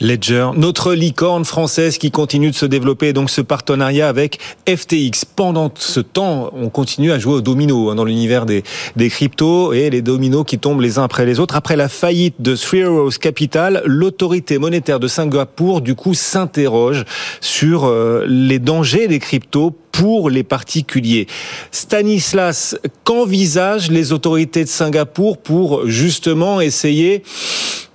Ledger, 0.00 0.50
notre 0.56 0.92
licorne 0.92 1.44
française 1.44 1.96
qui 1.96 2.10
continue 2.10 2.50
de 2.50 2.54
se 2.54 2.66
développer, 2.66 3.12
donc 3.12 3.30
ce 3.30 3.40
partenariat 3.40 4.08
avec 4.08 4.38
FTX. 4.68 5.24
Pendant 5.24 5.72
ce 5.74 6.00
temps, 6.00 6.50
on 6.52 6.68
continue 6.68 7.12
à 7.12 7.18
jouer 7.18 7.34
au 7.34 7.40
domino 7.40 7.88
hein, 7.88 7.94
dans 7.94 8.04
l'univers 8.04 8.44
des, 8.44 8.62
cryptos 9.08 9.72
et 9.72 9.88
les 9.88 10.02
dominos 10.02 10.44
qui 10.46 10.58
tombent 10.58 10.82
les 10.82 10.98
uns 10.98 11.04
après 11.04 11.24
les 11.24 11.40
autres. 11.40 11.56
Après 11.56 11.76
la 11.76 11.88
faillite 11.88 12.34
de 12.40 12.54
Three 12.54 12.84
Capital, 13.20 13.82
l'autorité 13.86 14.58
monétaire 14.58 15.00
de 15.00 15.08
Singapour, 15.08 15.80
du 15.80 15.94
coup, 15.94 16.12
s'interroge 16.12 17.04
sur 17.40 17.84
euh, 17.84 18.26
les 18.28 18.58
dangers 18.58 19.08
des 19.08 19.18
cryptos 19.18 19.74
pour 19.98 20.28
les 20.28 20.42
particuliers. 20.42 21.26
Stanislas, 21.70 22.78
qu'envisagent 23.04 23.90
les 23.90 24.12
autorités 24.12 24.62
de 24.64 24.68
Singapour 24.68 25.38
pour 25.38 25.86
justement 25.86 26.60
essayer 26.60 27.22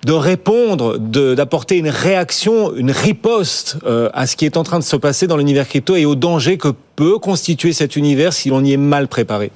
de 0.06 0.14
répondre, 0.14 0.98
d'apporter 0.98 1.78
une 1.78 1.90
réaction, 1.90 2.76
une 2.76 2.90
riposte 2.90 3.78
euh, 3.86 4.10
à 4.14 4.26
ce 4.26 4.36
qui 4.36 4.46
est 4.46 4.58
en 4.58 4.64
train 4.64 4.80
de 4.80 4.84
se 4.84 4.96
passer 4.96 5.28
dans 5.28 5.38
l'univers 5.38 5.68
crypto 5.68 5.96
et 5.96 6.06
au 6.06 6.16
danger 6.16 6.58
que 6.58 6.70
peut 6.96 7.20
constituer 7.20 7.72
cet 7.72 7.96
univers 7.96 8.34
si 8.34 8.50
l'on 8.50 8.64
y 8.64 8.74
est 8.74 8.78
mal 8.78 9.08
préparé? 9.08 9.52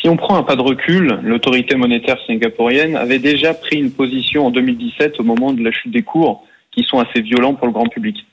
Si 0.00 0.08
on 0.08 0.16
prend 0.16 0.36
un 0.36 0.42
pas 0.42 0.56
de 0.56 0.62
recul, 0.62 1.20
l'autorité 1.22 1.76
monétaire 1.76 2.16
singapourienne 2.26 2.96
avait 2.96 3.18
déjà 3.18 3.52
pris 3.52 3.76
une 3.76 3.90
position 3.90 4.46
en 4.46 4.50
2017 4.50 5.20
au 5.20 5.24
moment 5.24 5.52
de 5.52 5.62
la 5.62 5.70
chute 5.70 5.92
des 5.92 6.02
cours 6.02 6.46
qui 6.70 6.84
sont 6.84 6.98
assez 6.98 7.20
violents 7.20 7.54
pour 7.54 7.66
le 7.66 7.74
grand 7.74 7.88
public. 7.88 8.24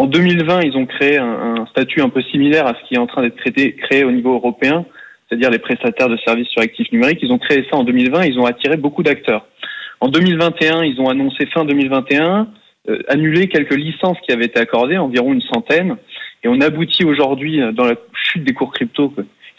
En 0.00 0.06
2020, 0.06 0.62
ils 0.62 0.78
ont 0.78 0.86
créé 0.86 1.18
un, 1.18 1.66
statut 1.72 2.00
un 2.00 2.08
peu 2.08 2.22
similaire 2.22 2.66
à 2.66 2.70
ce 2.70 2.88
qui 2.88 2.94
est 2.94 2.98
en 2.98 3.06
train 3.06 3.20
d'être 3.20 3.36
créé 3.36 4.02
au 4.02 4.10
niveau 4.10 4.32
européen, 4.32 4.86
c'est-à-dire 5.28 5.50
les 5.50 5.58
prestataires 5.58 6.08
de 6.08 6.16
services 6.24 6.48
sur 6.48 6.62
actifs 6.62 6.90
numériques. 6.90 7.18
Ils 7.20 7.32
ont 7.32 7.38
créé 7.38 7.66
ça 7.70 7.76
en 7.76 7.84
2020, 7.84 8.24
ils 8.24 8.38
ont 8.40 8.46
attiré 8.46 8.78
beaucoup 8.78 9.02
d'acteurs. 9.02 9.44
En 10.00 10.08
2021, 10.08 10.84
ils 10.84 10.98
ont 11.02 11.10
annoncé 11.10 11.44
fin 11.52 11.66
2021 11.66 12.48
euh, 12.88 13.02
annuler 13.08 13.48
quelques 13.48 13.76
licences 13.76 14.16
qui 14.26 14.32
avaient 14.32 14.46
été 14.46 14.58
accordées, 14.58 14.96
environ 14.96 15.34
une 15.34 15.42
centaine, 15.42 15.98
et 16.42 16.48
on 16.48 16.62
aboutit 16.62 17.04
aujourd'hui 17.04 17.60
euh, 17.60 17.70
dans 17.70 17.84
la 17.84 17.96
chute 18.14 18.44
des 18.44 18.54
cours 18.54 18.72
crypto 18.72 19.12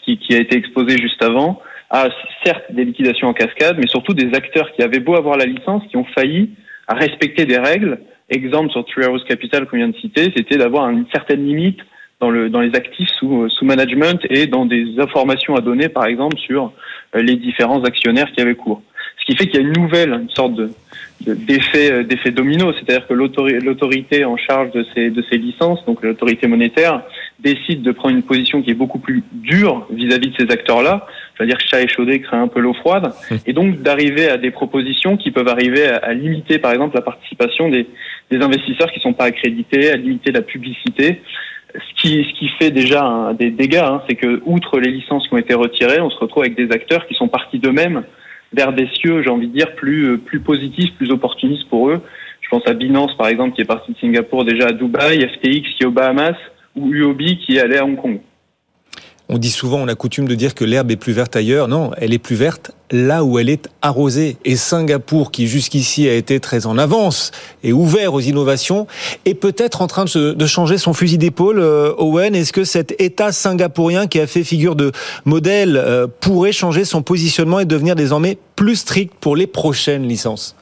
qui, 0.04 0.18
a 0.32 0.38
été 0.38 0.56
exposée 0.56 0.98
juste 0.98 1.22
avant 1.22 1.62
à 1.88 2.08
certes 2.44 2.64
des 2.70 2.84
liquidations 2.84 3.28
en 3.28 3.32
cascade, 3.32 3.76
mais 3.78 3.86
surtout 3.86 4.12
des 4.12 4.34
acteurs 4.34 4.72
qui 4.72 4.82
avaient 4.82 4.98
beau 4.98 5.14
avoir 5.14 5.36
la 5.36 5.44
licence, 5.44 5.84
qui 5.88 5.96
ont 5.96 6.06
failli 6.16 6.50
à 6.88 6.94
respecter 6.94 7.44
des 7.44 7.58
règles. 7.58 8.00
Exemple 8.32 8.70
sur 8.70 8.84
Three 8.86 9.04
Capital 9.28 9.66
qu'on 9.66 9.76
vient 9.76 9.88
de 9.88 9.96
citer, 9.96 10.32
c'était 10.34 10.56
d'avoir 10.56 10.88
une 10.88 11.04
certaine 11.12 11.44
limite 11.44 11.80
dans, 12.18 12.30
le, 12.30 12.48
dans 12.48 12.60
les 12.60 12.74
actifs 12.74 13.10
sous, 13.18 13.48
sous 13.50 13.64
management 13.64 14.18
et 14.30 14.46
dans 14.46 14.64
des 14.64 14.98
informations 14.98 15.54
à 15.54 15.60
donner, 15.60 15.88
par 15.88 16.06
exemple, 16.06 16.38
sur 16.38 16.72
euh, 17.14 17.20
les 17.20 17.36
différents 17.36 17.84
actionnaires 17.84 18.30
qui 18.32 18.40
avaient 18.40 18.54
cours. 18.54 18.82
Ce 19.18 19.24
qui 19.26 19.36
fait 19.36 19.46
qu'il 19.46 19.60
y 19.60 19.64
a 19.64 19.66
une 19.66 19.72
nouvelle, 19.72 20.12
une 20.12 20.30
sorte 20.30 20.54
de, 20.54 20.70
d'effet 21.26 22.04
d'effet 22.04 22.30
domino, 22.30 22.72
c'est-à-dire 22.72 23.06
que 23.06 23.14
l'autorité 23.14 24.24
en 24.24 24.36
charge 24.36 24.72
de 24.72 24.84
ces 24.94 25.10
de 25.10 25.22
ces 25.30 25.38
licences, 25.38 25.84
donc 25.86 26.02
l'autorité 26.02 26.46
monétaire, 26.46 27.02
décide 27.40 27.82
de 27.82 27.92
prendre 27.92 28.14
une 28.14 28.22
position 28.22 28.62
qui 28.62 28.70
est 28.70 28.74
beaucoup 28.74 28.98
plus 28.98 29.22
dure 29.32 29.86
vis-à-vis 29.90 30.30
de 30.30 30.34
ces 30.38 30.52
acteurs-là. 30.52 31.06
Je 31.34 31.42
veux 31.42 31.46
dire 31.46 31.58
que 31.58 31.64
chat 31.66 31.82
échaudé 31.82 32.20
crée 32.20 32.36
un 32.36 32.48
peu 32.48 32.60
l'eau 32.60 32.74
froide, 32.74 33.12
et 33.46 33.52
donc 33.52 33.82
d'arriver 33.82 34.28
à 34.28 34.36
des 34.36 34.50
propositions 34.50 35.16
qui 35.16 35.30
peuvent 35.30 35.48
arriver 35.48 35.86
à, 35.86 36.12
limiter, 36.12 36.58
par 36.58 36.72
exemple, 36.72 36.96
la 36.96 37.02
participation 37.02 37.68
des 37.68 37.86
des 38.30 38.42
investisseurs 38.42 38.90
qui 38.90 39.00
sont 39.00 39.12
pas 39.12 39.24
accrédités, 39.24 39.90
à 39.90 39.96
limiter 39.96 40.32
la 40.32 40.42
publicité. 40.42 41.20
Ce 41.74 42.02
qui, 42.02 42.24
ce 42.24 42.38
qui 42.38 42.48
fait 42.58 42.70
déjà 42.70 43.34
des 43.38 43.50
dégâts, 43.50 43.76
hein, 43.76 44.02
c'est 44.08 44.14
que 44.14 44.42
outre 44.44 44.78
les 44.78 44.90
licences 44.90 45.26
qui 45.28 45.34
ont 45.34 45.38
été 45.38 45.54
retirées, 45.54 46.00
on 46.00 46.10
se 46.10 46.18
retrouve 46.18 46.42
avec 46.42 46.54
des 46.54 46.70
acteurs 46.70 47.06
qui 47.06 47.14
sont 47.14 47.28
partis 47.28 47.58
d'eux-mêmes 47.58 48.04
vers 48.52 48.72
des 48.72 48.88
cieux, 48.88 49.22
j'ai 49.22 49.30
envie 49.30 49.48
de 49.48 49.56
dire, 49.56 49.74
plus, 49.74 50.10
euh, 50.10 50.18
plus 50.18 50.40
positifs, 50.40 50.94
plus 50.96 51.10
opportunistes 51.10 51.68
pour 51.68 51.90
eux. 51.90 52.00
Je 52.40 52.48
pense 52.48 52.66
à 52.66 52.74
Binance, 52.74 53.16
par 53.16 53.28
exemple, 53.28 53.54
qui 53.54 53.62
est 53.62 53.66
parti 53.66 53.92
de 53.92 53.98
Singapour 53.98 54.44
déjà 54.44 54.68
à 54.68 54.72
Dubaï, 54.72 55.20
FTX 55.20 55.74
qui 55.76 55.82
est 55.82 55.86
aux 55.86 55.90
Bahamas, 55.90 56.36
ou 56.76 56.92
UOB 56.92 57.22
qui 57.46 57.56
est 57.56 57.60
allé 57.60 57.76
à 57.76 57.84
Hong 57.84 57.96
Kong. 57.96 58.20
On 59.28 59.38
dit 59.38 59.50
souvent, 59.50 59.78
on 59.78 59.88
a 59.88 59.94
coutume 59.94 60.26
de 60.26 60.34
dire 60.34 60.54
que 60.54 60.64
l'herbe 60.64 60.90
est 60.90 60.96
plus 60.96 61.12
verte 61.12 61.36
ailleurs. 61.36 61.68
Non, 61.68 61.92
elle 61.96 62.12
est 62.12 62.18
plus 62.18 62.36
verte 62.36 62.72
là 62.90 63.24
où 63.24 63.38
elle 63.38 63.48
est 63.48 63.68
arrosée. 63.80 64.36
Et 64.44 64.56
Singapour, 64.56 65.30
qui 65.30 65.46
jusqu'ici 65.46 66.08
a 66.08 66.14
été 66.14 66.40
très 66.40 66.66
en 66.66 66.76
avance 66.76 67.30
et 67.62 67.72
ouvert 67.72 68.14
aux 68.14 68.20
innovations, 68.20 68.86
est 69.24 69.34
peut-être 69.34 69.80
en 69.80 69.86
train 69.86 70.04
de, 70.04 70.46
changer 70.46 70.76
son 70.76 70.92
fusil 70.92 71.18
d'épaule. 71.18 71.60
Euh, 71.60 71.94
Owen, 71.96 72.34
est-ce 72.34 72.52
que 72.52 72.64
cet 72.64 73.00
État 73.00 73.32
singapourien 73.32 74.06
qui 74.06 74.20
a 74.20 74.26
fait 74.26 74.44
figure 74.44 74.76
de 74.76 74.92
modèle 75.24 75.76
euh, 75.76 76.06
pourrait 76.20 76.52
changer 76.52 76.84
son 76.84 77.02
positionnement 77.02 77.60
et 77.60 77.64
devenir 77.64 77.94
désormais 77.94 78.36
plus 78.56 78.76
strict 78.76 79.14
pour 79.20 79.36
les 79.36 79.46
prochaines 79.46 80.06
licences? 80.06 80.56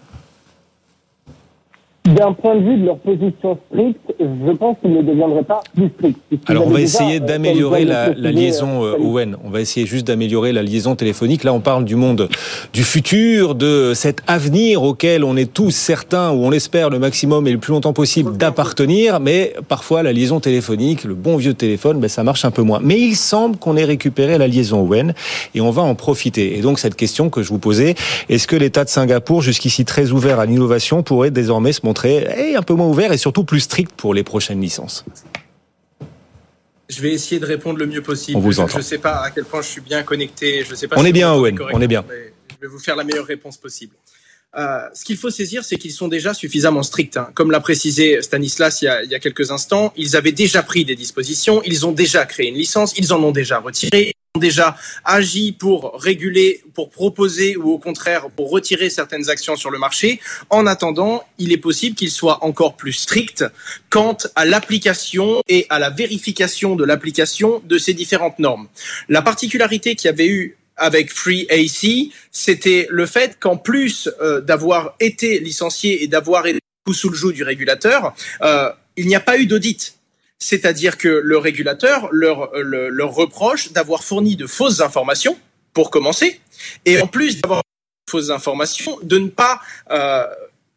D'un 2.07 2.33
point 2.33 2.57
de 2.57 2.61
vue 2.61 2.79
de 2.79 2.87
leur 2.87 2.99
position 2.99 3.59
stricte, 3.71 4.01
je 4.19 4.53
pense 4.53 4.77
qu'ils 4.81 4.93
ne 4.93 5.03
deviendraient 5.03 5.45
pas 5.45 5.61
plus 5.75 5.91
stricts. 5.99 6.19
Alors 6.47 6.67
on 6.67 6.71
va 6.71 6.81
essayer 6.81 7.21
euh, 7.21 7.27
d'améliorer 7.27 7.85
la, 7.85 8.09
liaison, 8.13 8.85
euh, 8.85 8.97
Owen. 8.99 9.37
On 9.45 9.51
va 9.51 9.61
essayer 9.61 9.87
juste 9.87 10.07
d'améliorer 10.07 10.53
la 10.53 10.63
liaison 10.63 10.97
téléphonique. 10.97 11.45
Là, 11.45 11.53
on 11.53 11.61
parle 11.61 11.85
du 11.85 11.97
monde 11.97 12.29
du 12.73 12.85
futur, 12.85 13.55
de 13.55 13.93
cet 13.95 14.23
avenir 14.27 14.83
auquel 14.83 15.25
on 15.25 15.37
est 15.37 15.53
tous 15.53 15.71
certains, 15.71 16.31
ou 16.31 16.45
on 16.47 16.51
l'espère 16.51 16.89
le 16.89 16.99
maximum 16.99 17.47
et 17.47 17.53
le 17.53 17.59
plus 17.59 17.73
longtemps 17.73 17.93
possible 17.93 18.37
d'appartenir. 18.37 19.21
Mais 19.21 19.53
parfois, 19.69 20.03
la 20.03 20.13
liaison 20.13 20.41
téléphonique, 20.41 21.05
le 21.05 21.15
bon 21.15 21.37
vieux 21.37 21.55
téléphone, 21.55 22.01
ben, 22.01 22.09
ça 22.09 22.25
marche 22.25 22.47
un 22.47 22.51
peu 22.51 22.63
moins. 22.63 22.81
Mais 22.83 22.99
il 22.99 23.15
semble 23.15 23.57
qu'on 23.59 23.77
ait 23.77 23.85
récupéré 23.85 24.39
la 24.39 24.49
liaison 24.49 24.81
Owen 24.81 25.13
et 25.55 25.61
on 25.61 25.71
va 25.71 25.83
en 25.83 25.95
profiter. 25.95 26.57
Et 26.57 26.63
donc 26.63 26.79
cette 26.79 26.97
question 26.97 27.29
que 27.29 27.43
je 27.43 27.51
vous 27.51 27.59
posais, 27.59 27.95
est-ce 28.31 28.47
que 28.47 28.57
l'État 28.57 28.85
de 28.85 28.89
Singapour, 28.89 29.43
jusqu'ici 29.43 29.85
très 29.85 30.13
ouvert 30.13 30.41
à 30.41 30.47
l'innovation, 30.47 31.03
pourrait 31.03 31.31
désormais 31.31 31.73
se 31.73 31.81
montrer 31.85 31.90
un 32.57 32.63
peu 32.63 32.75
moins 32.75 32.89
ouvert 32.89 33.13
et 33.13 33.19
surtout 33.19 33.45
plus 33.45 33.61
strict 33.61 33.93
pour 33.93 34.15
les 34.15 34.23
prochaines 34.23 34.61
licences 34.61 35.05
je 36.91 37.01
vais 37.01 37.13
essayer 37.13 37.41
de 37.41 37.47
répondre 37.47 37.79
le 37.79 37.87
mieux 37.87 38.03
possible. 38.03 38.37
On 38.37 38.41
vous 38.41 38.53
je 38.53 38.77
ne 38.77 38.83
sais 38.83 38.99
pas 38.99 39.23
à 39.23 39.31
quel 39.31 39.45
point 39.45 39.63
je 39.63 39.69
suis 39.69 39.81
bien 39.81 40.03
connecté. 40.03 40.65
Je 40.69 40.75
sais 40.75 40.89
pas 40.89 40.97
on 40.99 41.05
est 41.05 41.13
bien, 41.13 41.33
Owen. 41.33 41.59
On 41.73 41.81
est 41.81 41.87
bien. 41.87 42.05
Je 42.09 42.67
vais 42.67 42.67
vous 42.67 42.79
faire 42.79 42.97
la 42.97 43.05
meilleure 43.05 43.27
réponse 43.27 43.57
possible. 43.57 43.95
Euh, 44.59 44.81
ce 44.95 45.05
qu'il 45.05 45.17
faut 45.17 45.31
saisir, 45.31 45.63
c'est 45.63 45.77
qu'ils 45.77 45.93
sont 45.93 46.09
déjà 46.09 46.35
suffisamment 46.35 46.83
stricts. 46.83 47.17
Hein. 47.17 47.29
Comme 47.35 47.53
l'a 47.53 47.61
précisé 47.61 48.21
Stanislas 48.21 48.83
il 48.83 48.87
y, 48.87 48.89
a, 48.89 49.05
il 49.05 49.11
y, 49.11 49.15
a, 49.15 49.21
quelques 49.21 49.53
instants, 49.53 49.93
ils 49.97 50.17
avaient 50.17 50.33
déjà 50.33 50.65
pris 50.65 50.85
des 50.85 50.97
dispositions, 50.97 51.63
ils 51.65 51.87
ont 51.87 51.93
déjà 51.93 52.27
créé 52.27 52.49
une 52.49 52.57
licence, 52.57 52.93
ils 52.99 53.13
en 53.13 53.23
ont 53.23 53.31
déjà 53.31 53.61
retiré, 53.61 54.13
déjà 54.39 54.77
agi 55.05 55.51
pour 55.51 56.01
réguler, 56.01 56.63
pour 56.75 56.91
proposer 56.91 57.57
ou 57.57 57.73
au 57.73 57.79
contraire 57.79 58.31
pour 58.31 58.51
retirer 58.51 58.89
certaines 58.89 59.29
actions 59.29 59.57
sur 59.57 59.71
le 59.71 59.79
marché. 59.79 60.21
En 60.51 60.67
attendant, 60.67 61.25
il 61.39 61.53
est 61.53 61.59
possible 61.59 61.97
qu'ils 61.97 62.13
soient 62.13 62.45
encore 62.45 62.77
plus 62.77 62.93
stricts 62.93 63.45
quant 63.89 64.17
à 64.37 64.45
l'application 64.45 65.43
et 65.49 65.67
à 65.69 65.81
la 65.81 65.91
vérification 65.91 66.77
de 66.77 66.85
l'application 66.85 67.61
de 67.65 67.77
ces 67.77 67.93
différentes 67.93 68.39
normes. 68.39 68.69
La 69.09 69.21
particularité 69.21 69.97
qu'il 69.97 70.07
y 70.07 70.13
avait 70.13 70.29
eu 70.29 70.57
avec 70.77 71.13
Free 71.13 71.47
AC, 71.51 72.13
c'était 72.31 72.87
le 72.89 73.07
fait 73.07 73.37
qu'en 73.39 73.57
plus 73.57 74.09
euh, 74.23 74.41
d'avoir 74.41 74.95
été 75.01 75.41
licencié 75.41 76.05
et 76.05 76.07
d'avoir 76.07 76.47
été 76.47 76.61
sous 76.93 77.11
le 77.11 77.17
joug 77.17 77.33
du 77.33 77.43
régulateur, 77.43 78.15
euh, 78.43 78.71
il 78.97 79.07
n'y 79.07 79.15
a 79.15 79.21
pas 79.21 79.39
eu 79.39 79.47
d'audit. 79.47 80.00
C'est-à-dire 80.41 80.99
que 80.99 81.09
le 81.09 81.39
régulateur 81.39 82.09
leur, 82.11 82.51
leur 82.57 83.15
reproche 83.15 83.73
d'avoir 83.73 84.03
fourni 84.03 84.37
de 84.37 84.47
fausses 84.47 84.81
informations, 84.81 85.37
pour 85.73 85.91
commencer, 85.91 86.41
et 86.85 87.01
en 87.01 87.07
plus 87.07 87.41
d'avoir 87.41 87.63
fausses 88.11 88.31
informations, 88.31 88.99
de 89.03 89.19
ne 89.19 89.29
pas 89.29 89.61
euh, 89.91 90.25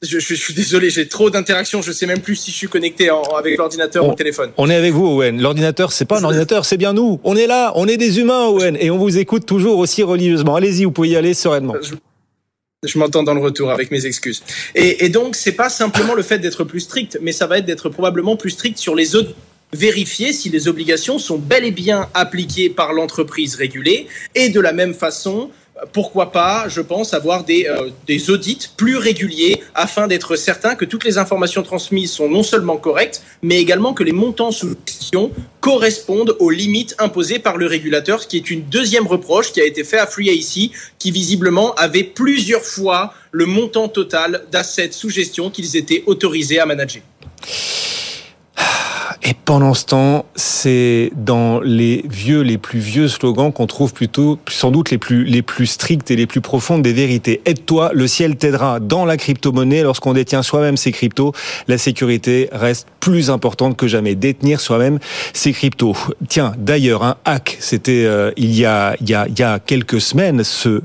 je, 0.04 0.20
je, 0.20 0.36
suis 0.36 0.54
désolé, 0.54 0.90
j'ai 0.90 1.08
trop 1.08 1.30
d'interactions. 1.30 1.82
Je 1.82 1.92
sais 1.92 2.06
même 2.06 2.20
plus 2.20 2.36
si 2.36 2.52
je 2.52 2.58
suis 2.58 2.68
connecté 2.68 3.10
avec 3.36 3.58
l'ordinateur 3.58 4.06
ou 4.06 4.12
le 4.12 4.16
téléphone. 4.16 4.52
On 4.58 4.70
est 4.70 4.76
avec 4.76 4.94
vous, 4.94 5.06
Owen. 5.06 5.42
L'ordinateur, 5.42 5.94
c'est 5.94 6.06
pas 6.06 6.20
un 6.20 6.24
ordinateur, 6.24 6.66
c'est 6.66 6.78
bien 6.78 6.94
nous. 6.94 7.20
On 7.24 7.36
est 7.36 7.48
là, 7.48 7.72
on 7.76 7.88
est 7.88 7.98
des 7.98 8.20
humains, 8.20 8.48
Owen, 8.48 8.78
et 8.80 8.92
on 8.92 8.98
vous 8.98 9.18
écoute 9.18 9.46
toujours 9.46 9.78
aussi 9.78 10.04
religieusement. 10.04 10.56
Allez-y, 10.56 10.84
vous 10.84 10.92
pouvez 10.92 11.10
y 11.10 11.16
aller 11.16 11.34
sereinement. 11.34 11.76
Je, 12.86 13.00
m'entends 13.00 13.24
dans 13.24 13.34
le 13.34 13.40
retour 13.40 13.72
avec 13.72 13.92
mes 13.92 14.06
excuses. 14.06 14.44
Et, 14.76 15.06
et 15.06 15.10
donc, 15.10 15.38
c'est 15.38 15.54
pas 15.54 15.70
simplement 15.70 16.14
le 16.14 16.22
fait 16.22 16.40
d'être 16.40 16.66
plus 16.66 16.82
strict, 16.82 17.18
mais 17.22 17.32
ça 17.32 17.48
va 17.48 17.60
être 17.60 17.66
d'être 17.66 17.88
probablement 17.88 18.36
plus 18.36 18.50
strict 18.50 18.78
sur 18.78 18.96
les 18.96 19.16
autres 19.16 19.34
vérifier 19.74 20.34
si 20.34 20.50
les 20.50 20.68
obligations 20.68 21.20
sont 21.20 21.38
bel 21.38 21.66
et 21.66 21.72
bien 21.72 22.10
appliquées 22.14 22.70
par 22.70 22.94
l'entreprise 22.94 23.56
régulée 23.56 24.08
et 24.36 24.50
de 24.50 24.60
la 24.60 24.74
même 24.74 24.94
façon 24.94 25.50
pourquoi 25.92 26.32
pas, 26.32 26.70
je 26.70 26.82
pense, 26.82 27.14
avoir 27.14 27.44
des, 27.44 27.66
euh, 27.68 27.90
des 28.08 28.30
audits 28.30 28.70
plus 28.78 28.98
réguliers 28.98 29.62
afin 29.76 30.08
d'être 30.08 30.36
certain 30.36 30.76
que 30.76 30.86
toutes 30.86 31.04
les 31.04 31.18
informations 31.18 31.64
transmises 31.64 32.12
sont 32.12 32.30
non 32.30 32.44
seulement 32.44 32.78
correctes, 32.78 33.24
mais 33.42 33.60
également 33.60 33.94
que 33.94 34.04
les 34.04 34.12
montants 34.12 34.52
sous 34.52 34.76
question 34.76 35.32
correspondent 35.60 36.36
aux 36.40 36.52
limites 36.52 36.96
imposées 37.00 37.40
par 37.40 37.58
le 37.58 37.66
régulateur, 37.66 38.22
ce 38.22 38.28
qui 38.28 38.38
est 38.38 38.50
une 38.50 38.64
deuxième 38.64 39.08
reproche 39.08 39.52
qui 39.52 39.62
a 39.62 39.66
été 39.66 39.84
fait 39.84 39.98
à 39.98 40.06
FreeAC, 40.06 40.72
qui 41.00 41.12
visiblement 41.12 41.74
avait 41.76 42.04
plusieurs 42.04 42.64
fois 42.64 43.14
le 43.32 43.46
montant 43.46 43.88
total 43.88 44.44
d'assets 44.52 44.92
sous 44.92 45.10
gestion 45.10 45.50
qu'ils 45.50 45.76
étaient 45.76 46.04
autorisés 46.06 46.60
à 46.60 46.66
manager. 46.66 47.02
Pendant 49.46 49.74
ce 49.74 49.84
temps, 49.84 50.26
c'est 50.36 51.12
dans 51.18 51.60
les 51.60 52.06
vieux, 52.10 52.44
les 52.44 52.58
plus 52.58 52.80
vieux 52.80 53.10
slogans 53.10 53.52
qu'on 53.52 53.68
trouve 53.68 53.94
plutôt, 53.94 54.40
sans 54.48 54.72
doute 54.72 54.90
les 54.90 54.98
plus, 54.98 55.26
les 55.26 55.42
plus 55.42 55.68
stricts 55.68 56.10
et 56.12 56.16
les 56.16 56.28
plus 56.28 56.40
profondes 56.40 56.82
des 56.82 56.94
vérités. 56.94 57.42
Aide-toi, 57.44 57.92
le 57.94 58.08
ciel 58.08 58.38
t'aidera. 58.38 58.80
Dans 58.80 59.04
la 59.04 59.18
crypto-monnaie, 59.18 59.84
lorsqu'on 59.84 60.14
détient 60.14 60.44
soi-même 60.44 60.78
ses 60.78 60.94
cryptos, 60.94 61.34
la 61.68 61.78
sécurité 61.78 62.48
reste 62.54 62.88
plus 63.02 63.30
importante 63.30 63.76
que 63.76 63.86
jamais. 63.86 64.16
Détenir 64.16 64.62
soi-même 64.62 65.00
ses 65.34 65.52
cryptos. 65.52 65.98
Tiens, 66.30 66.54
d'ailleurs, 66.58 67.04
un 67.04 67.18
hack, 67.26 67.58
c'était 67.60 68.06
euh, 68.06 68.32
il 68.38 68.56
y 68.56 68.66
a, 68.66 68.96
il 69.02 69.10
y 69.10 69.14
a, 69.14 69.28
il 69.28 69.38
y 69.38 69.44
a 69.44 69.60
quelques 69.60 70.00
semaines, 70.00 70.46
ce 70.46 70.82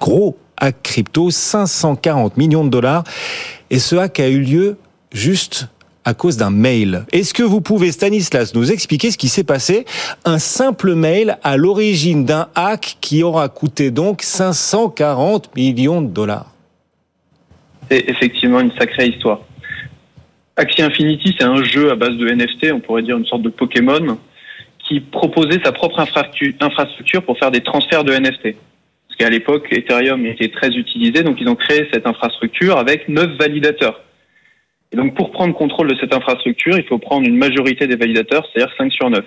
gros 0.00 0.38
hack 0.56 0.76
crypto, 0.82 1.30
540 1.30 2.38
millions 2.38 2.64
de 2.64 2.70
dollars. 2.70 3.04
Et 3.68 3.78
ce 3.78 3.96
hack 3.96 4.20
a 4.20 4.28
eu 4.28 4.40
lieu 4.40 4.78
juste 5.12 5.68
à 6.04 6.14
cause 6.14 6.36
d'un 6.36 6.50
mail. 6.50 7.04
Est-ce 7.12 7.34
que 7.34 7.42
vous 7.42 7.60
pouvez, 7.60 7.92
Stanislas, 7.92 8.54
nous 8.54 8.72
expliquer 8.72 9.10
ce 9.10 9.18
qui 9.18 9.28
s'est 9.28 9.44
passé? 9.44 9.84
Un 10.24 10.38
simple 10.38 10.94
mail 10.94 11.38
à 11.42 11.56
l'origine 11.56 12.24
d'un 12.24 12.48
hack 12.54 12.96
qui 13.00 13.22
aura 13.22 13.48
coûté 13.48 13.90
donc 13.90 14.22
540 14.22 15.54
millions 15.56 16.02
de 16.02 16.08
dollars. 16.08 16.54
C'est 17.90 18.08
effectivement 18.08 18.60
une 18.60 18.72
sacrée 18.78 19.08
histoire. 19.08 19.40
Axie 20.56 20.82
Infinity, 20.82 21.34
c'est 21.38 21.44
un 21.44 21.62
jeu 21.64 21.90
à 21.90 21.96
base 21.96 22.16
de 22.16 22.28
NFT, 22.28 22.72
on 22.72 22.80
pourrait 22.80 23.02
dire 23.02 23.16
une 23.16 23.26
sorte 23.26 23.42
de 23.42 23.48
Pokémon, 23.48 24.18
qui 24.86 25.00
proposait 25.00 25.60
sa 25.64 25.72
propre 25.72 26.00
infrastructure 26.00 27.22
pour 27.22 27.38
faire 27.38 27.50
des 27.50 27.62
transferts 27.62 28.04
de 28.04 28.12
NFT. 28.12 28.56
Parce 29.08 29.18
qu'à 29.18 29.30
l'époque, 29.30 29.66
Ethereum 29.70 30.26
était 30.26 30.48
très 30.48 30.68
utilisé, 30.68 31.22
donc 31.22 31.40
ils 31.40 31.48
ont 31.48 31.56
créé 31.56 31.88
cette 31.92 32.06
infrastructure 32.06 32.76
avec 32.76 33.08
neuf 33.08 33.30
validateurs. 33.38 34.00
Et 34.92 34.96
donc, 34.96 35.14
pour 35.14 35.30
prendre 35.30 35.54
contrôle 35.54 35.88
de 35.88 35.96
cette 36.00 36.14
infrastructure, 36.14 36.76
il 36.76 36.84
faut 36.84 36.98
prendre 36.98 37.26
une 37.26 37.36
majorité 37.36 37.86
des 37.86 37.96
validateurs, 37.96 38.46
c'est-à-dire 38.52 38.74
5 38.76 38.92
sur 38.92 39.10
9. 39.10 39.24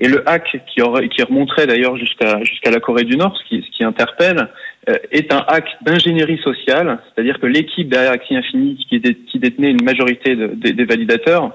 Et 0.00 0.08
le 0.08 0.28
hack 0.28 0.60
qui, 0.74 0.82
remonterait 0.82 1.66
d'ailleurs 1.66 1.96
jusqu'à 1.96 2.70
la 2.70 2.80
Corée 2.80 3.04
du 3.04 3.16
Nord, 3.16 3.36
ce 3.36 3.60
qui, 3.60 3.84
interpelle, 3.84 4.48
euh, 4.88 4.96
est 5.12 5.32
un 5.32 5.44
hack 5.46 5.68
d'ingénierie 5.82 6.38
sociale, 6.38 6.98
c'est-à-dire 7.14 7.38
que 7.38 7.46
l'équipe 7.46 7.88
derrière 7.88 8.12
Axie 8.12 8.36
Infinity, 8.36 8.86
qui, 8.88 9.38
détenait 9.38 9.70
une 9.70 9.84
majorité 9.84 10.34
de, 10.34 10.46
des 10.46 10.84
validateurs, 10.84 11.52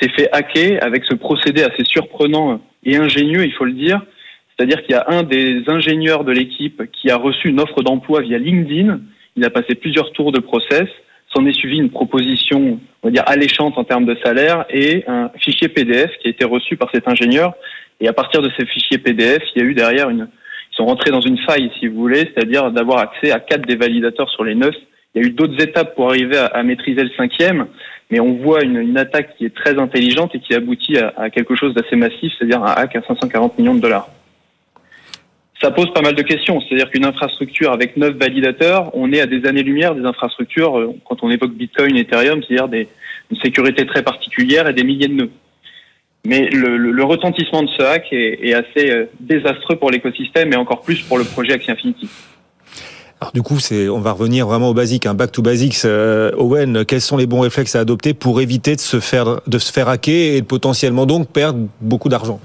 s'est 0.00 0.10
fait 0.10 0.28
hacker 0.32 0.78
avec 0.82 1.04
ce 1.04 1.14
procédé 1.14 1.62
assez 1.62 1.84
surprenant 1.84 2.60
et 2.84 2.96
ingénieux, 2.96 3.44
il 3.44 3.52
faut 3.52 3.64
le 3.64 3.72
dire. 3.72 4.00
C'est-à-dire 4.56 4.82
qu'il 4.82 4.92
y 4.92 4.98
a 4.98 5.06
un 5.08 5.22
des 5.22 5.62
ingénieurs 5.66 6.24
de 6.24 6.32
l'équipe 6.32 6.82
qui 6.92 7.10
a 7.10 7.16
reçu 7.16 7.48
une 7.48 7.60
offre 7.60 7.82
d'emploi 7.82 8.20
via 8.20 8.38
LinkedIn. 8.38 9.00
Il 9.36 9.44
a 9.44 9.50
passé 9.50 9.74
plusieurs 9.74 10.12
tours 10.12 10.30
de 10.30 10.40
process 10.40 10.88
s'en 11.34 11.46
est 11.46 11.52
suivi 11.52 11.78
une 11.78 11.90
proposition, 11.90 12.78
on 13.02 13.08
va 13.08 13.10
dire, 13.10 13.24
alléchante 13.26 13.78
en 13.78 13.84
termes 13.84 14.04
de 14.04 14.16
salaire 14.24 14.64
et 14.70 15.04
un 15.06 15.30
fichier 15.38 15.68
PDF 15.68 16.10
qui 16.20 16.28
a 16.28 16.30
été 16.30 16.44
reçu 16.44 16.76
par 16.76 16.90
cet 16.92 17.08
ingénieur. 17.08 17.54
Et 18.00 18.08
à 18.08 18.12
partir 18.12 18.42
de 18.42 18.50
ces 18.58 18.66
fichiers 18.66 18.98
PDF, 18.98 19.42
il 19.54 19.62
y 19.62 19.64
a 19.64 19.68
eu 19.68 19.74
derrière 19.74 20.10
une, 20.10 20.28
ils 20.72 20.76
sont 20.76 20.86
rentrés 20.86 21.10
dans 21.10 21.20
une 21.20 21.38
faille, 21.38 21.70
si 21.78 21.86
vous 21.86 21.96
voulez, 21.96 22.30
c'est-à-dire 22.34 22.70
d'avoir 22.70 22.98
accès 22.98 23.30
à 23.30 23.40
quatre 23.40 23.66
des 23.66 23.76
validateurs 23.76 24.30
sur 24.30 24.44
les 24.44 24.54
neuf 24.54 24.74
Il 25.14 25.22
y 25.22 25.24
a 25.24 25.28
eu 25.28 25.30
d'autres 25.30 25.60
étapes 25.62 25.94
pour 25.94 26.08
arriver 26.08 26.36
à, 26.36 26.62
maîtriser 26.62 27.02
le 27.02 27.10
cinquième, 27.16 27.66
mais 28.10 28.20
on 28.20 28.34
voit 28.34 28.62
une, 28.62 28.76
une, 28.76 28.98
attaque 28.98 29.36
qui 29.36 29.44
est 29.44 29.54
très 29.54 29.78
intelligente 29.78 30.34
et 30.34 30.40
qui 30.40 30.54
aboutit 30.54 30.98
à, 30.98 31.12
à 31.16 31.30
quelque 31.30 31.54
chose 31.54 31.74
d'assez 31.74 31.96
massif, 31.96 32.32
c'est-à-dire 32.38 32.62
un 32.62 32.72
hack 32.72 32.96
à 32.96 33.02
540 33.02 33.58
millions 33.58 33.74
de 33.74 33.80
dollars. 33.80 34.08
Ça 35.62 35.70
pose 35.70 35.92
pas 35.92 36.02
mal 36.02 36.16
de 36.16 36.22
questions, 36.22 36.60
c'est-à-dire 36.60 36.90
qu'une 36.90 37.04
infrastructure 37.04 37.72
avec 37.72 37.96
neuf 37.96 38.16
validateurs, 38.16 38.90
on 38.94 39.12
est 39.12 39.20
à 39.20 39.26
des 39.26 39.46
années-lumière 39.46 39.94
des 39.94 40.04
infrastructures, 40.04 40.76
euh, 40.76 40.94
quand 41.04 41.22
on 41.22 41.30
évoque 41.30 41.52
Bitcoin, 41.52 41.96
Ethereum, 41.96 42.42
c'est-à-dire 42.42 42.86
une 43.30 43.38
sécurité 43.38 43.86
très 43.86 44.02
particulière 44.02 44.68
et 44.68 44.72
des 44.72 44.82
milliers 44.82 45.06
de 45.06 45.14
nœuds. 45.14 45.30
Mais 46.24 46.48
le, 46.50 47.04
retentissement 47.04 47.62
de 47.62 47.68
ce 47.68 47.82
hack 47.82 48.06
est, 48.12 48.40
est 48.42 48.54
assez 48.54 48.90
euh, 48.90 49.06
désastreux 49.20 49.76
pour 49.76 49.90
l'écosystème 49.90 50.52
et 50.52 50.56
encore 50.56 50.82
plus 50.82 51.00
pour 51.02 51.18
le 51.18 51.24
projet 51.24 51.52
Axie 51.52 51.70
Infinity. 51.70 52.08
Alors 53.20 53.32
du 53.32 53.42
coup, 53.42 53.60
c'est, 53.60 53.88
on 53.88 54.00
va 54.00 54.10
revenir 54.10 54.48
vraiment 54.48 54.70
au 54.70 54.74
basique, 54.74 55.06
hein, 55.06 55.14
back 55.14 55.30
to 55.30 55.42
basics. 55.42 55.84
Euh, 55.84 56.32
Owen, 56.38 56.84
quels 56.84 57.00
sont 57.00 57.16
les 57.16 57.26
bons 57.26 57.40
réflexes 57.40 57.76
à 57.76 57.80
adopter 57.80 58.14
pour 58.14 58.40
éviter 58.40 58.74
de 58.74 58.80
se 58.80 58.98
faire 58.98 59.40
de 59.46 59.58
se 59.58 59.72
faire 59.72 59.88
hacker 59.88 60.34
et 60.34 60.40
de 60.40 60.46
potentiellement 60.46 61.06
donc 61.06 61.28
perdre 61.28 61.68
beaucoup 61.80 62.08
d'argent? 62.08 62.40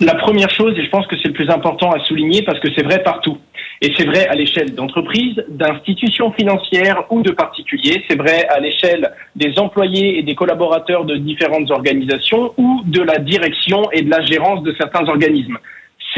La 0.00 0.14
première 0.14 0.48
chose, 0.50 0.78
et 0.78 0.84
je 0.84 0.90
pense 0.90 1.08
que 1.08 1.16
c'est 1.20 1.26
le 1.26 1.34
plus 1.34 1.50
important 1.50 1.90
à 1.90 1.98
souligner 2.04 2.42
parce 2.42 2.60
que 2.60 2.68
c'est 2.76 2.84
vrai 2.84 3.02
partout, 3.02 3.36
et 3.82 3.92
c'est 3.96 4.06
vrai 4.06 4.28
à 4.28 4.36
l'échelle 4.36 4.72
d'entreprises, 4.72 5.44
d'institutions 5.48 6.30
financières 6.34 7.02
ou 7.10 7.20
de 7.22 7.32
particuliers, 7.32 8.04
c'est 8.08 8.16
vrai 8.16 8.46
à 8.46 8.60
l'échelle 8.60 9.10
des 9.34 9.58
employés 9.58 10.20
et 10.20 10.22
des 10.22 10.36
collaborateurs 10.36 11.04
de 11.04 11.16
différentes 11.16 11.72
organisations 11.72 12.54
ou 12.56 12.82
de 12.84 13.02
la 13.02 13.18
direction 13.18 13.90
et 13.90 14.02
de 14.02 14.10
la 14.10 14.24
gérance 14.24 14.62
de 14.62 14.72
certains 14.78 15.04
organismes 15.08 15.58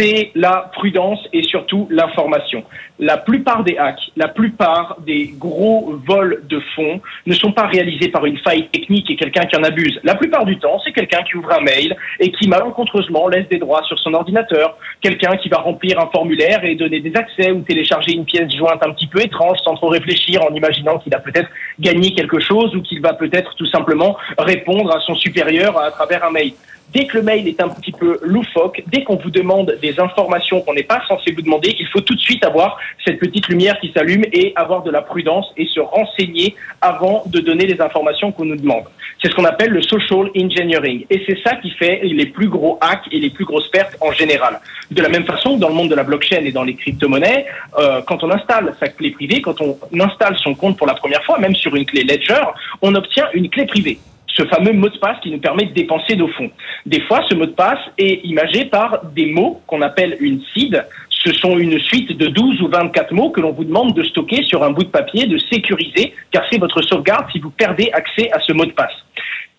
c'est 0.00 0.30
la 0.35 0.71
prudence 0.73 1.21
et 1.33 1.42
surtout 1.42 1.87
l'information. 1.90 2.64
La 2.99 3.19
plupart 3.19 3.64
des 3.64 3.76
hacks, 3.76 4.11
la 4.16 4.28
plupart 4.28 4.97
des 5.07 5.35
gros 5.37 5.95
vols 6.07 6.42
de 6.49 6.61
fonds 6.75 7.00
ne 7.26 7.35
sont 7.35 7.52
pas 7.52 7.66
réalisés 7.66 8.09
par 8.09 8.25
une 8.25 8.38
faille 8.38 8.69
technique 8.69 9.11
et 9.11 9.16
quelqu'un 9.16 9.45
qui 9.45 9.57
en 9.57 9.62
abuse. 9.62 10.00
La 10.02 10.14
plupart 10.14 10.47
du 10.47 10.59
temps, 10.59 10.80
c'est 10.85 10.92
quelqu'un 10.92 11.23
qui 11.23 11.37
ouvre 11.37 11.52
un 11.52 11.61
mail 11.61 11.97
et 12.19 12.30
qui 12.33 12.49
malencontreusement 12.49 13.28
laisse 13.28 13.49
des 13.49 13.59
droits 13.59 13.83
sur 13.85 13.99
son 13.99 14.14
ordinateur, 14.14 14.78
quelqu'un 15.02 15.37
qui 15.37 15.50
va 15.50 15.59
remplir 15.59 16.00
un 16.00 16.07
formulaire 16.07 16.64
et 16.64 16.75
donner 16.76 17.00
des 17.00 17.14
accès 17.14 17.50
ou 17.50 17.61
télécharger 17.61 18.12
une 18.12 18.25
pièce 18.25 18.50
jointe 18.57 18.83
un 18.83 18.92
petit 18.92 19.07
peu 19.07 19.21
étrange 19.21 19.59
sans 19.64 19.75
trop 19.75 19.88
réfléchir 19.88 20.42
en 20.42 20.54
imaginant 20.54 20.99
qu'il 20.99 21.14
a 21.14 21.19
peut-être 21.19 21.49
gagné 21.78 22.14
quelque 22.14 22.40
chose 22.40 22.75
ou 22.75 22.80
qu'il 22.83 23.02
va 23.02 23.12
peut-être 23.12 23.54
tout 23.57 23.66
simplement 23.66 24.16
répondre 24.38 24.95
à 24.97 25.00
son 25.00 25.14
supérieur 25.14 25.78
à 25.78 25.90
travers 25.90 26.25
un 26.25 26.30
mail. 26.30 26.52
Dès 26.92 27.06
que 27.06 27.18
le 27.18 27.23
mail 27.23 27.47
est 27.47 27.62
un 27.62 27.68
petit 27.68 27.92
peu 27.92 28.18
loufoque, 28.23 28.82
dès 28.88 29.04
qu'on 29.04 29.16
vous 29.16 29.30
demande 29.30 29.76
des 29.80 30.00
informations 30.00 30.61
qu'on 30.61 30.75
n'est 30.75 30.82
pas 30.82 31.00
censé 31.06 31.30
vous 31.32 31.42
demander, 31.42 31.76
il 31.78 31.87
faut 31.87 32.00
tout 32.00 32.14
de 32.14 32.20
suite 32.20 32.44
avoir 32.44 32.78
cette 33.04 33.20
petite 33.20 33.47
lumière 33.47 33.78
qui 33.80 33.92
s'allume 33.92 34.25
et 34.32 34.52
avoir 34.56 34.82
de 34.82 34.90
la 34.90 35.00
prudence 35.00 35.52
et 35.56 35.66
se 35.66 35.78
renseigner 35.78 36.56
avant 36.80 37.23
de 37.26 37.38
donner 37.38 37.66
les 37.66 37.80
informations 37.80 38.32
qu'on 38.32 38.44
nous 38.44 38.56
demande. 38.56 38.85
C'est 39.23 39.30
ce 39.30 39.37
qu'on 39.37 39.44
appelle 39.44 39.70
le 39.70 39.82
social 39.82 40.30
engineering. 40.37 41.04
Et 41.11 41.23
c'est 41.26 41.38
ça 41.44 41.54
qui 41.56 41.70
fait 41.70 42.00
les 42.02 42.26
plus 42.26 42.49
gros 42.49 42.78
hacks 42.80 43.06
et 43.12 43.20
les 43.20 43.30
plus 43.30 43.44
grosses 43.44 43.68
pertes 43.68 43.97
en 44.00 44.11
général. 44.11 44.61
De 44.90 45.00
la 45.00 45.09
même 45.09 45.25
façon, 45.25 45.59
dans 45.59 45.68
le 45.68 45.75
monde 45.75 45.90
de 45.90 45.94
la 45.94 46.04
blockchain 46.04 46.44
et 46.44 46.52
dans 46.52 46.64
les 46.64 46.75
crypto-monnaies, 46.75 47.47
euh, 47.78 48.00
quand 48.02 48.25
on 48.25 48.30
installe 48.30 48.75
sa 48.80 48.88
clé 48.88 49.12
privée, 49.12 49.40
quand 49.40 49.61
on 49.61 49.78
installe 50.00 50.37
son 50.38 50.54
compte 50.54 50.76
pour 50.76 50.88
la 50.88 50.94
première 50.94 51.23
fois, 51.25 51.38
même 51.38 51.54
sur 51.54 51.76
une 51.76 51.85
clé 51.85 52.02
Ledger, 52.02 52.42
on 52.82 52.94
obtient 52.97 53.26
une 53.35 53.49
clé 53.49 53.66
privée 53.66 54.00
ce 54.34 54.44
fameux 54.46 54.72
mot 54.72 54.88
de 54.88 54.99
passe 54.99 55.18
qui 55.22 55.30
nous 55.30 55.38
permet 55.38 55.66
de 55.66 55.72
dépenser 55.72 56.16
nos 56.16 56.28
fonds. 56.28 56.50
Des 56.87 57.00
fois, 57.02 57.22
ce 57.28 57.34
mot 57.34 57.46
de 57.46 57.52
passe 57.52 57.80
est 57.99 58.25
imagé 58.25 58.64
par 58.64 59.04
des 59.14 59.26
mots 59.26 59.60
qu'on 59.66 59.82
appelle 59.82 60.16
une 60.20 60.40
seed. 60.54 60.84
Ce 61.08 61.32
sont 61.32 61.58
une 61.58 61.78
suite 61.80 62.16
de 62.16 62.26
12 62.26 62.62
ou 62.62 62.68
24 62.68 63.12
mots 63.12 63.30
que 63.30 63.40
l'on 63.40 63.52
vous 63.52 63.64
demande 63.64 63.94
de 63.94 64.02
stocker 64.02 64.42
sur 64.44 64.62
un 64.62 64.70
bout 64.70 64.84
de 64.84 64.88
papier, 64.88 65.26
de 65.26 65.38
sécuriser, 65.38 66.14
car 66.30 66.44
c'est 66.50 66.58
votre 66.58 66.80
sauvegarde 66.82 67.26
si 67.32 67.38
vous 67.40 67.50
perdez 67.50 67.90
accès 67.92 68.30
à 68.32 68.40
ce 68.40 68.52
mot 68.52 68.64
de 68.64 68.72
passe. 68.72 68.94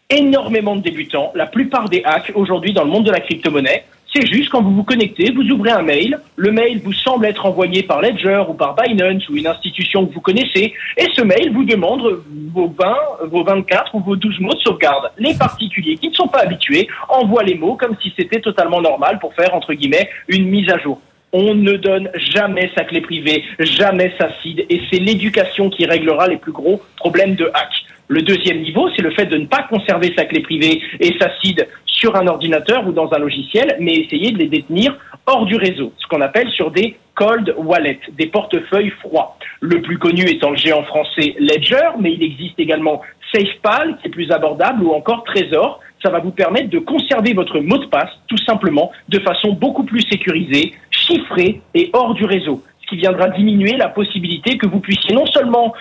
Énormément 0.09 0.75
de 0.75 0.81
débutants, 0.81 1.31
la 1.35 1.45
plupart 1.45 1.87
des 1.87 2.01
hacks 2.03 2.31
aujourd'hui 2.35 2.73
dans 2.73 2.83
le 2.83 2.89
monde 2.89 3.05
de 3.05 3.11
la 3.11 3.19
crypto-monnaie 3.19 3.85
c'est 4.13 4.27
juste 4.27 4.49
quand 4.49 4.61
vous 4.61 4.75
vous 4.75 4.83
connectez, 4.83 5.31
vous 5.31 5.49
ouvrez 5.51 5.71
un 5.71 5.81
mail, 5.81 6.19
le 6.35 6.51
mail 6.51 6.81
vous 6.83 6.93
semble 6.93 7.25
être 7.25 7.45
envoyé 7.45 7.83
par 7.83 8.01
Ledger 8.01 8.43
ou 8.49 8.53
par 8.53 8.75
Binance 8.75 9.27
ou 9.29 9.37
une 9.37 9.47
institution 9.47 10.05
que 10.05 10.13
vous 10.13 10.21
connaissez, 10.21 10.73
et 10.97 11.07
ce 11.13 11.21
mail 11.21 11.51
vous 11.53 11.63
demande 11.63 12.21
vos 12.53 12.67
20, 12.67 12.95
vos 13.29 13.43
24 13.43 13.95
ou 13.95 13.99
vos 14.01 14.15
12 14.15 14.39
mots 14.41 14.53
de 14.53 14.59
sauvegarde. 14.59 15.11
Les 15.17 15.33
particuliers 15.35 15.95
qui 15.95 16.09
ne 16.09 16.13
sont 16.13 16.27
pas 16.27 16.39
habitués 16.39 16.87
envoient 17.07 17.43
les 17.43 17.55
mots 17.55 17.75
comme 17.75 17.95
si 18.01 18.13
c'était 18.17 18.41
totalement 18.41 18.81
normal 18.81 19.19
pour 19.19 19.33
faire, 19.33 19.53
entre 19.55 19.73
guillemets, 19.73 20.09
une 20.27 20.47
mise 20.47 20.69
à 20.69 20.77
jour. 20.77 20.99
On 21.33 21.55
ne 21.55 21.73
donne 21.73 22.09
jamais 22.15 22.69
sa 22.75 22.83
clé 22.83 22.99
privée, 22.99 23.45
jamais 23.59 24.13
sa 24.19 24.29
CID, 24.41 24.65
et 24.69 24.81
c'est 24.91 24.99
l'éducation 24.99 25.69
qui 25.69 25.85
réglera 25.85 26.27
les 26.27 26.35
plus 26.35 26.51
gros 26.51 26.81
problèmes 26.97 27.35
de 27.35 27.49
hack. 27.53 27.71
Le 28.11 28.23
deuxième 28.23 28.59
niveau, 28.59 28.89
c'est 28.93 29.03
le 29.03 29.11
fait 29.11 29.27
de 29.27 29.37
ne 29.37 29.45
pas 29.45 29.63
conserver 29.69 30.13
sa 30.17 30.25
clé 30.25 30.41
privée 30.41 30.81
et 30.99 31.17
sa 31.17 31.29
CID 31.39 31.65
sur 31.85 32.17
un 32.17 32.27
ordinateur 32.27 32.85
ou 32.85 32.91
dans 32.91 33.09
un 33.13 33.17
logiciel, 33.17 33.77
mais 33.79 33.93
essayer 33.93 34.31
de 34.31 34.37
les 34.37 34.49
détenir 34.49 34.97
hors 35.25 35.45
du 35.45 35.55
réseau, 35.55 35.93
ce 35.97 36.07
qu'on 36.07 36.19
appelle 36.19 36.49
sur 36.49 36.71
des 36.71 36.97
cold 37.15 37.55
wallets, 37.57 38.01
des 38.11 38.25
portefeuilles 38.25 38.89
froids. 38.99 39.37
Le 39.61 39.81
plus 39.81 39.97
connu 39.97 40.25
étant 40.25 40.49
le 40.49 40.57
géant 40.57 40.83
français 40.83 41.35
Ledger, 41.39 41.91
mais 42.01 42.11
il 42.11 42.21
existe 42.21 42.59
également 42.59 43.01
SafePal, 43.33 43.97
qui 44.01 44.07
est 44.07 44.11
plus 44.11 44.29
abordable, 44.29 44.83
ou 44.83 44.91
encore 44.91 45.23
Trésor. 45.23 45.79
Ça 46.03 46.11
va 46.11 46.19
vous 46.19 46.31
permettre 46.31 46.69
de 46.69 46.79
conserver 46.79 47.31
votre 47.31 47.61
mot 47.61 47.77
de 47.77 47.85
passe, 47.85 48.11
tout 48.27 48.43
simplement, 48.45 48.91
de 49.07 49.19
façon 49.19 49.53
beaucoup 49.53 49.83
plus 49.83 50.01
sécurisée, 50.01 50.73
chiffrée 50.89 51.61
et 51.73 51.89
hors 51.93 52.13
du 52.13 52.25
réseau 52.25 52.61
qui 52.91 52.97
viendra 52.97 53.29
diminuer 53.29 53.77
la 53.77 53.87
possibilité 53.87 54.57
que 54.57 54.67
vous 54.67 54.81
puissiez 54.81 55.15
non 55.15 55.25
seulement, 55.27 55.73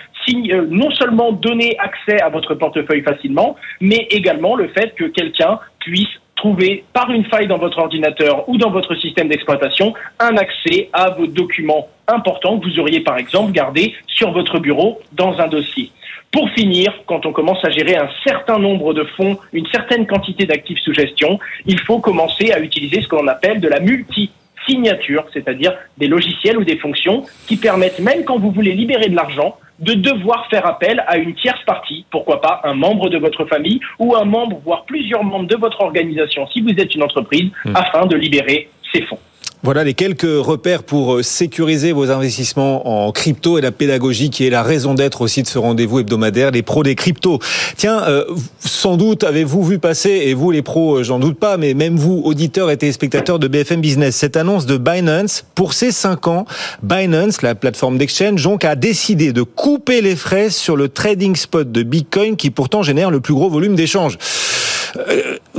euh, 0.51 0.65
non 0.69 0.91
seulement 0.91 1.31
donner 1.31 1.77
accès 1.79 2.21
à 2.21 2.29
votre 2.29 2.55
portefeuille 2.55 3.01
facilement, 3.01 3.55
mais 3.79 4.07
également 4.09 4.55
le 4.55 4.67
fait 4.69 4.93
que 4.95 5.05
quelqu'un 5.05 5.59
puisse 5.79 6.07
trouver 6.35 6.83
par 6.93 7.11
une 7.11 7.25
faille 7.25 7.47
dans 7.47 7.59
votre 7.59 7.77
ordinateur 7.77 8.49
ou 8.49 8.57
dans 8.57 8.71
votre 8.71 8.95
système 8.95 9.27
d'exploitation 9.27 9.93
un 10.19 10.35
accès 10.37 10.89
à 10.91 11.11
vos 11.11 11.27
documents 11.27 11.87
importants 12.07 12.59
que 12.59 12.65
vous 12.65 12.79
auriez 12.79 13.01
par 13.01 13.17
exemple 13.17 13.51
gardés 13.51 13.93
sur 14.07 14.31
votre 14.31 14.59
bureau 14.59 14.99
dans 15.13 15.39
un 15.39 15.47
dossier. 15.47 15.91
Pour 16.31 16.49
finir, 16.51 16.93
quand 17.05 17.25
on 17.25 17.33
commence 17.33 17.63
à 17.63 17.69
gérer 17.69 17.95
un 17.95 18.09
certain 18.23 18.57
nombre 18.57 18.93
de 18.93 19.03
fonds, 19.03 19.37
une 19.53 19.67
certaine 19.67 20.07
quantité 20.07 20.45
d'actifs 20.45 20.79
sous 20.79 20.93
gestion, 20.93 21.39
il 21.65 21.79
faut 21.79 21.99
commencer 21.99 22.51
à 22.53 22.59
utiliser 22.59 23.01
ce 23.01 23.07
qu'on 23.07 23.27
appelle 23.27 23.59
de 23.59 23.67
la 23.67 23.79
multi 23.79 24.31
signature, 24.65 25.25
c'est-à-dire 25.33 25.73
des 25.97 26.07
logiciels 26.07 26.57
ou 26.57 26.63
des 26.63 26.77
fonctions 26.77 27.25
qui 27.47 27.57
permettent, 27.57 27.99
même 27.99 28.23
quand 28.23 28.39
vous 28.39 28.51
voulez 28.51 28.71
libérer 28.73 29.09
de 29.09 29.15
l'argent, 29.15 29.57
de 29.81 29.93
devoir 29.93 30.47
faire 30.49 30.65
appel 30.65 31.03
à 31.07 31.17
une 31.17 31.35
tierce 31.35 31.63
partie, 31.65 32.05
pourquoi 32.11 32.39
pas 32.39 32.61
un 32.63 32.75
membre 32.75 33.09
de 33.09 33.17
votre 33.17 33.45
famille 33.45 33.79
ou 33.99 34.15
un 34.15 34.25
membre, 34.25 34.61
voire 34.63 34.85
plusieurs 34.85 35.23
membres 35.23 35.47
de 35.47 35.55
votre 35.55 35.81
organisation, 35.81 36.47
si 36.47 36.61
vous 36.61 36.69
êtes 36.69 36.93
une 36.95 37.03
entreprise, 37.03 37.51
mmh. 37.65 37.75
afin 37.75 38.05
de 38.05 38.15
libérer 38.15 38.69
ces 38.93 39.01
fonds. 39.03 39.19
Voilà 39.63 39.83
les 39.83 39.93
quelques 39.93 40.23
repères 40.23 40.81
pour 40.81 41.13
euh, 41.13 41.21
sécuriser 41.21 41.91
vos 41.91 42.09
investissements 42.09 43.05
en 43.05 43.11
crypto 43.11 43.59
et 43.59 43.61
la 43.61 43.71
pédagogie 43.71 44.31
qui 44.31 44.47
est 44.47 44.49
la 44.49 44.63
raison 44.63 44.95
d'être 44.95 45.21
aussi 45.21 45.43
de 45.43 45.47
ce 45.47 45.59
rendez-vous 45.59 45.99
hebdomadaire, 45.99 46.49
les 46.49 46.63
pros 46.63 46.81
des 46.81 46.95
cryptos. 46.95 47.37
Tiens, 47.77 48.01
euh, 48.07 48.25
sans 48.59 48.97
doute 48.97 49.23
avez-vous 49.23 49.63
vu 49.63 49.77
passer, 49.77 50.09
et 50.09 50.33
vous 50.33 50.49
les 50.49 50.63
pros, 50.63 50.95
euh, 50.95 51.03
j'en 51.03 51.19
doute 51.19 51.37
pas, 51.37 51.57
mais 51.57 51.75
même 51.75 51.95
vous, 51.95 52.23
auditeurs 52.25 52.71
et 52.71 52.77
téléspectateurs 52.77 53.37
de 53.37 53.47
BFM 53.47 53.81
Business, 53.81 54.15
cette 54.15 54.35
annonce 54.35 54.65
de 54.65 54.77
Binance, 54.77 55.45
pour 55.53 55.73
ces 55.73 55.91
cinq 55.91 56.27
ans, 56.27 56.45
Binance, 56.81 57.43
la 57.43 57.53
plateforme 57.53 57.99
d'exchange, 57.99 58.41
donc 58.41 58.65
a 58.65 58.75
décidé 58.75 59.31
de 59.31 59.43
couper 59.43 60.01
les 60.01 60.15
frais 60.15 60.49
sur 60.49 60.75
le 60.75 60.89
trading 60.89 61.35
spot 61.35 61.71
de 61.71 61.83
Bitcoin 61.83 62.35
qui 62.35 62.49
pourtant 62.49 62.81
génère 62.81 63.11
le 63.11 63.19
plus 63.19 63.35
gros 63.35 63.51
volume 63.51 63.75
d'échanges. 63.75 64.17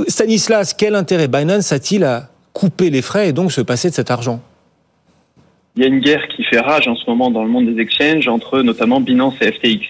Stanislas, 0.09 0.73
quel 0.73 0.93
intérêt 0.95 1.29
Binance 1.29 1.71
a-t-il 1.71 2.03
à 2.03 2.32
couper 2.53 2.89
les 2.89 3.01
frais 3.01 3.29
et 3.29 3.33
donc 3.33 3.51
se 3.51 3.61
passer 3.61 3.89
de 3.89 3.93
cet 3.93 4.11
argent 4.11 4.41
Il 5.75 5.83
y 5.83 5.85
a 5.85 5.87
une 5.89 5.99
guerre 5.99 6.27
qui 6.29 6.43
fait 6.43 6.59
rage 6.59 6.87
en 6.87 6.95
ce 6.95 7.09
moment 7.09 7.31
dans 7.31 7.43
le 7.43 7.49
monde 7.49 7.73
des 7.73 7.81
exchanges 7.81 8.27
entre 8.27 8.61
notamment 8.61 9.01
Binance 9.01 9.35
et 9.41 9.51
FTX. 9.51 9.85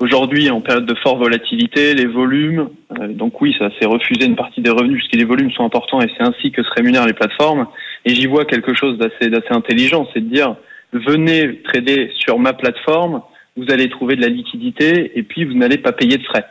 Aujourd'hui, 0.00 0.48
en 0.48 0.60
période 0.60 0.86
de 0.86 0.94
forte 0.94 1.18
volatilité, 1.18 1.92
les 1.94 2.06
volumes, 2.06 2.68
euh, 3.00 3.08
donc 3.08 3.40
oui, 3.40 3.56
ça 3.58 3.68
s'est 3.80 3.86
refusé 3.86 4.26
une 4.26 4.36
partie 4.36 4.60
des 4.60 4.70
revenus 4.70 4.98
puisque 4.98 5.16
les 5.16 5.24
volumes 5.24 5.50
sont 5.50 5.64
importants 5.64 6.00
et 6.00 6.08
c'est 6.16 6.22
ainsi 6.22 6.52
que 6.52 6.62
se 6.62 6.70
rémunèrent 6.76 7.06
les 7.06 7.14
plateformes. 7.14 7.66
Et 8.04 8.14
j'y 8.14 8.26
vois 8.26 8.44
quelque 8.44 8.74
chose 8.74 8.96
d'assez 8.96 9.28
d'assez 9.28 9.50
intelligent, 9.50 10.06
c'est 10.14 10.20
de 10.20 10.32
dire 10.32 10.54
venez 10.92 11.60
trader 11.62 12.12
sur 12.16 12.38
ma 12.38 12.52
plateforme, 12.52 13.22
vous 13.56 13.64
allez 13.70 13.88
trouver 13.88 14.14
de 14.14 14.22
la 14.22 14.28
liquidité 14.28 15.18
et 15.18 15.22
puis 15.24 15.44
vous 15.44 15.54
n'allez 15.54 15.78
pas 15.78 15.92
payer 15.92 16.16
de 16.16 16.22
frais. 16.22 16.44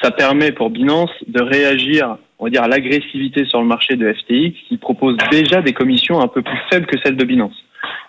Ça 0.00 0.10
permet 0.10 0.52
pour 0.52 0.70
Binance 0.70 1.10
de 1.26 1.42
réagir 1.42 2.16
on 2.38 2.44
va 2.44 2.50
dire, 2.50 2.66
l'agressivité 2.68 3.44
sur 3.46 3.60
le 3.60 3.66
marché 3.66 3.96
de 3.96 4.12
FTX 4.12 4.54
qui 4.68 4.76
propose 4.76 5.16
déjà 5.30 5.62
des 5.62 5.72
commissions 5.72 6.20
un 6.20 6.28
peu 6.28 6.42
plus 6.42 6.58
faibles 6.70 6.86
que 6.86 6.98
celles 7.02 7.16
de 7.16 7.24
Binance. 7.24 7.56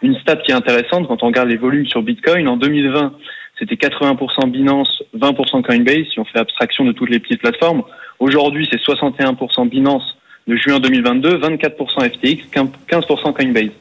Une 0.01 0.15
stat 0.15 0.37
qui 0.37 0.51
est 0.51 0.55
intéressante 0.55 1.07
quand 1.07 1.23
on 1.23 1.27
regarde 1.27 1.49
les 1.49 1.57
volumes 1.57 1.85
sur 1.85 2.01
Bitcoin, 2.01 2.47
en 2.47 2.57
2020, 2.57 3.13
c'était 3.57 3.75
80% 3.75 4.51
Binance, 4.51 5.03
20% 5.17 5.63
Coinbase, 5.63 6.05
si 6.11 6.19
on 6.19 6.25
fait 6.25 6.39
abstraction 6.39 6.85
de 6.85 6.91
toutes 6.91 7.09
les 7.09 7.19
petites 7.19 7.39
plateformes. 7.39 7.83
Aujourd'hui, 8.19 8.67
c'est 8.71 8.79
61% 8.79 9.69
Binance 9.69 10.17
de 10.47 10.55
juin 10.55 10.79
2022, 10.79 11.37
24% 11.37 12.09
FTX, 12.11 12.49
15% 12.89 13.33
Coinbase. 13.33 13.71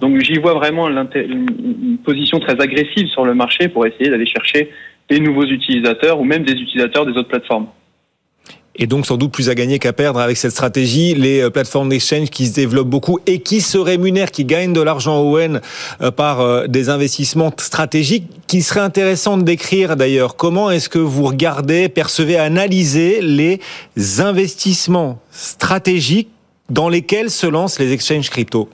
Donc 0.00 0.20
j'y 0.20 0.38
vois 0.38 0.54
vraiment 0.54 0.88
une 0.88 1.98
position 2.04 2.38
très 2.38 2.60
agressive 2.60 3.08
sur 3.08 3.24
le 3.24 3.34
marché 3.34 3.68
pour 3.68 3.84
essayer 3.84 4.10
d'aller 4.10 4.26
chercher 4.26 4.70
des 5.10 5.18
nouveaux 5.18 5.44
utilisateurs 5.44 6.20
ou 6.20 6.24
même 6.24 6.44
des 6.44 6.52
utilisateurs 6.52 7.04
des 7.04 7.12
autres 7.12 7.28
plateformes 7.28 7.66
et 8.78 8.86
donc 8.86 9.06
sans 9.06 9.16
doute 9.16 9.32
plus 9.32 9.50
à 9.50 9.54
gagner 9.54 9.78
qu'à 9.78 9.92
perdre 9.92 10.20
avec 10.20 10.36
cette 10.36 10.52
stratégie. 10.52 11.14
Les 11.14 11.40
euh, 11.40 11.50
plateformes 11.50 11.88
d'exchange 11.88 12.30
qui 12.30 12.46
se 12.46 12.54
développent 12.54 12.88
beaucoup 12.88 13.18
et 13.26 13.40
qui 13.40 13.60
se 13.60 13.76
rémunèrent, 13.76 14.30
qui 14.30 14.44
gagnent 14.44 14.72
de 14.72 14.80
l'argent 14.80 15.20
Owen 15.20 15.60
euh, 16.00 16.10
par 16.10 16.40
euh, 16.40 16.66
des 16.66 16.88
investissements 16.88 17.52
stratégiques, 17.56 18.24
qui 18.46 18.62
serait 18.62 18.80
intéressant 18.80 19.36
de 19.36 19.42
décrire 19.42 19.96
d'ailleurs. 19.96 20.36
Comment 20.36 20.70
est-ce 20.70 20.88
que 20.88 20.98
vous 20.98 21.24
regardez, 21.24 21.88
percevez, 21.88 22.36
analysez 22.36 23.20
les 23.20 23.60
investissements 24.20 25.20
stratégiques 25.30 26.30
dans 26.70 26.88
lesquels 26.88 27.30
se 27.30 27.46
lancent 27.46 27.78
les 27.78 27.92
exchanges 27.92 28.30
crypto? 28.30 28.68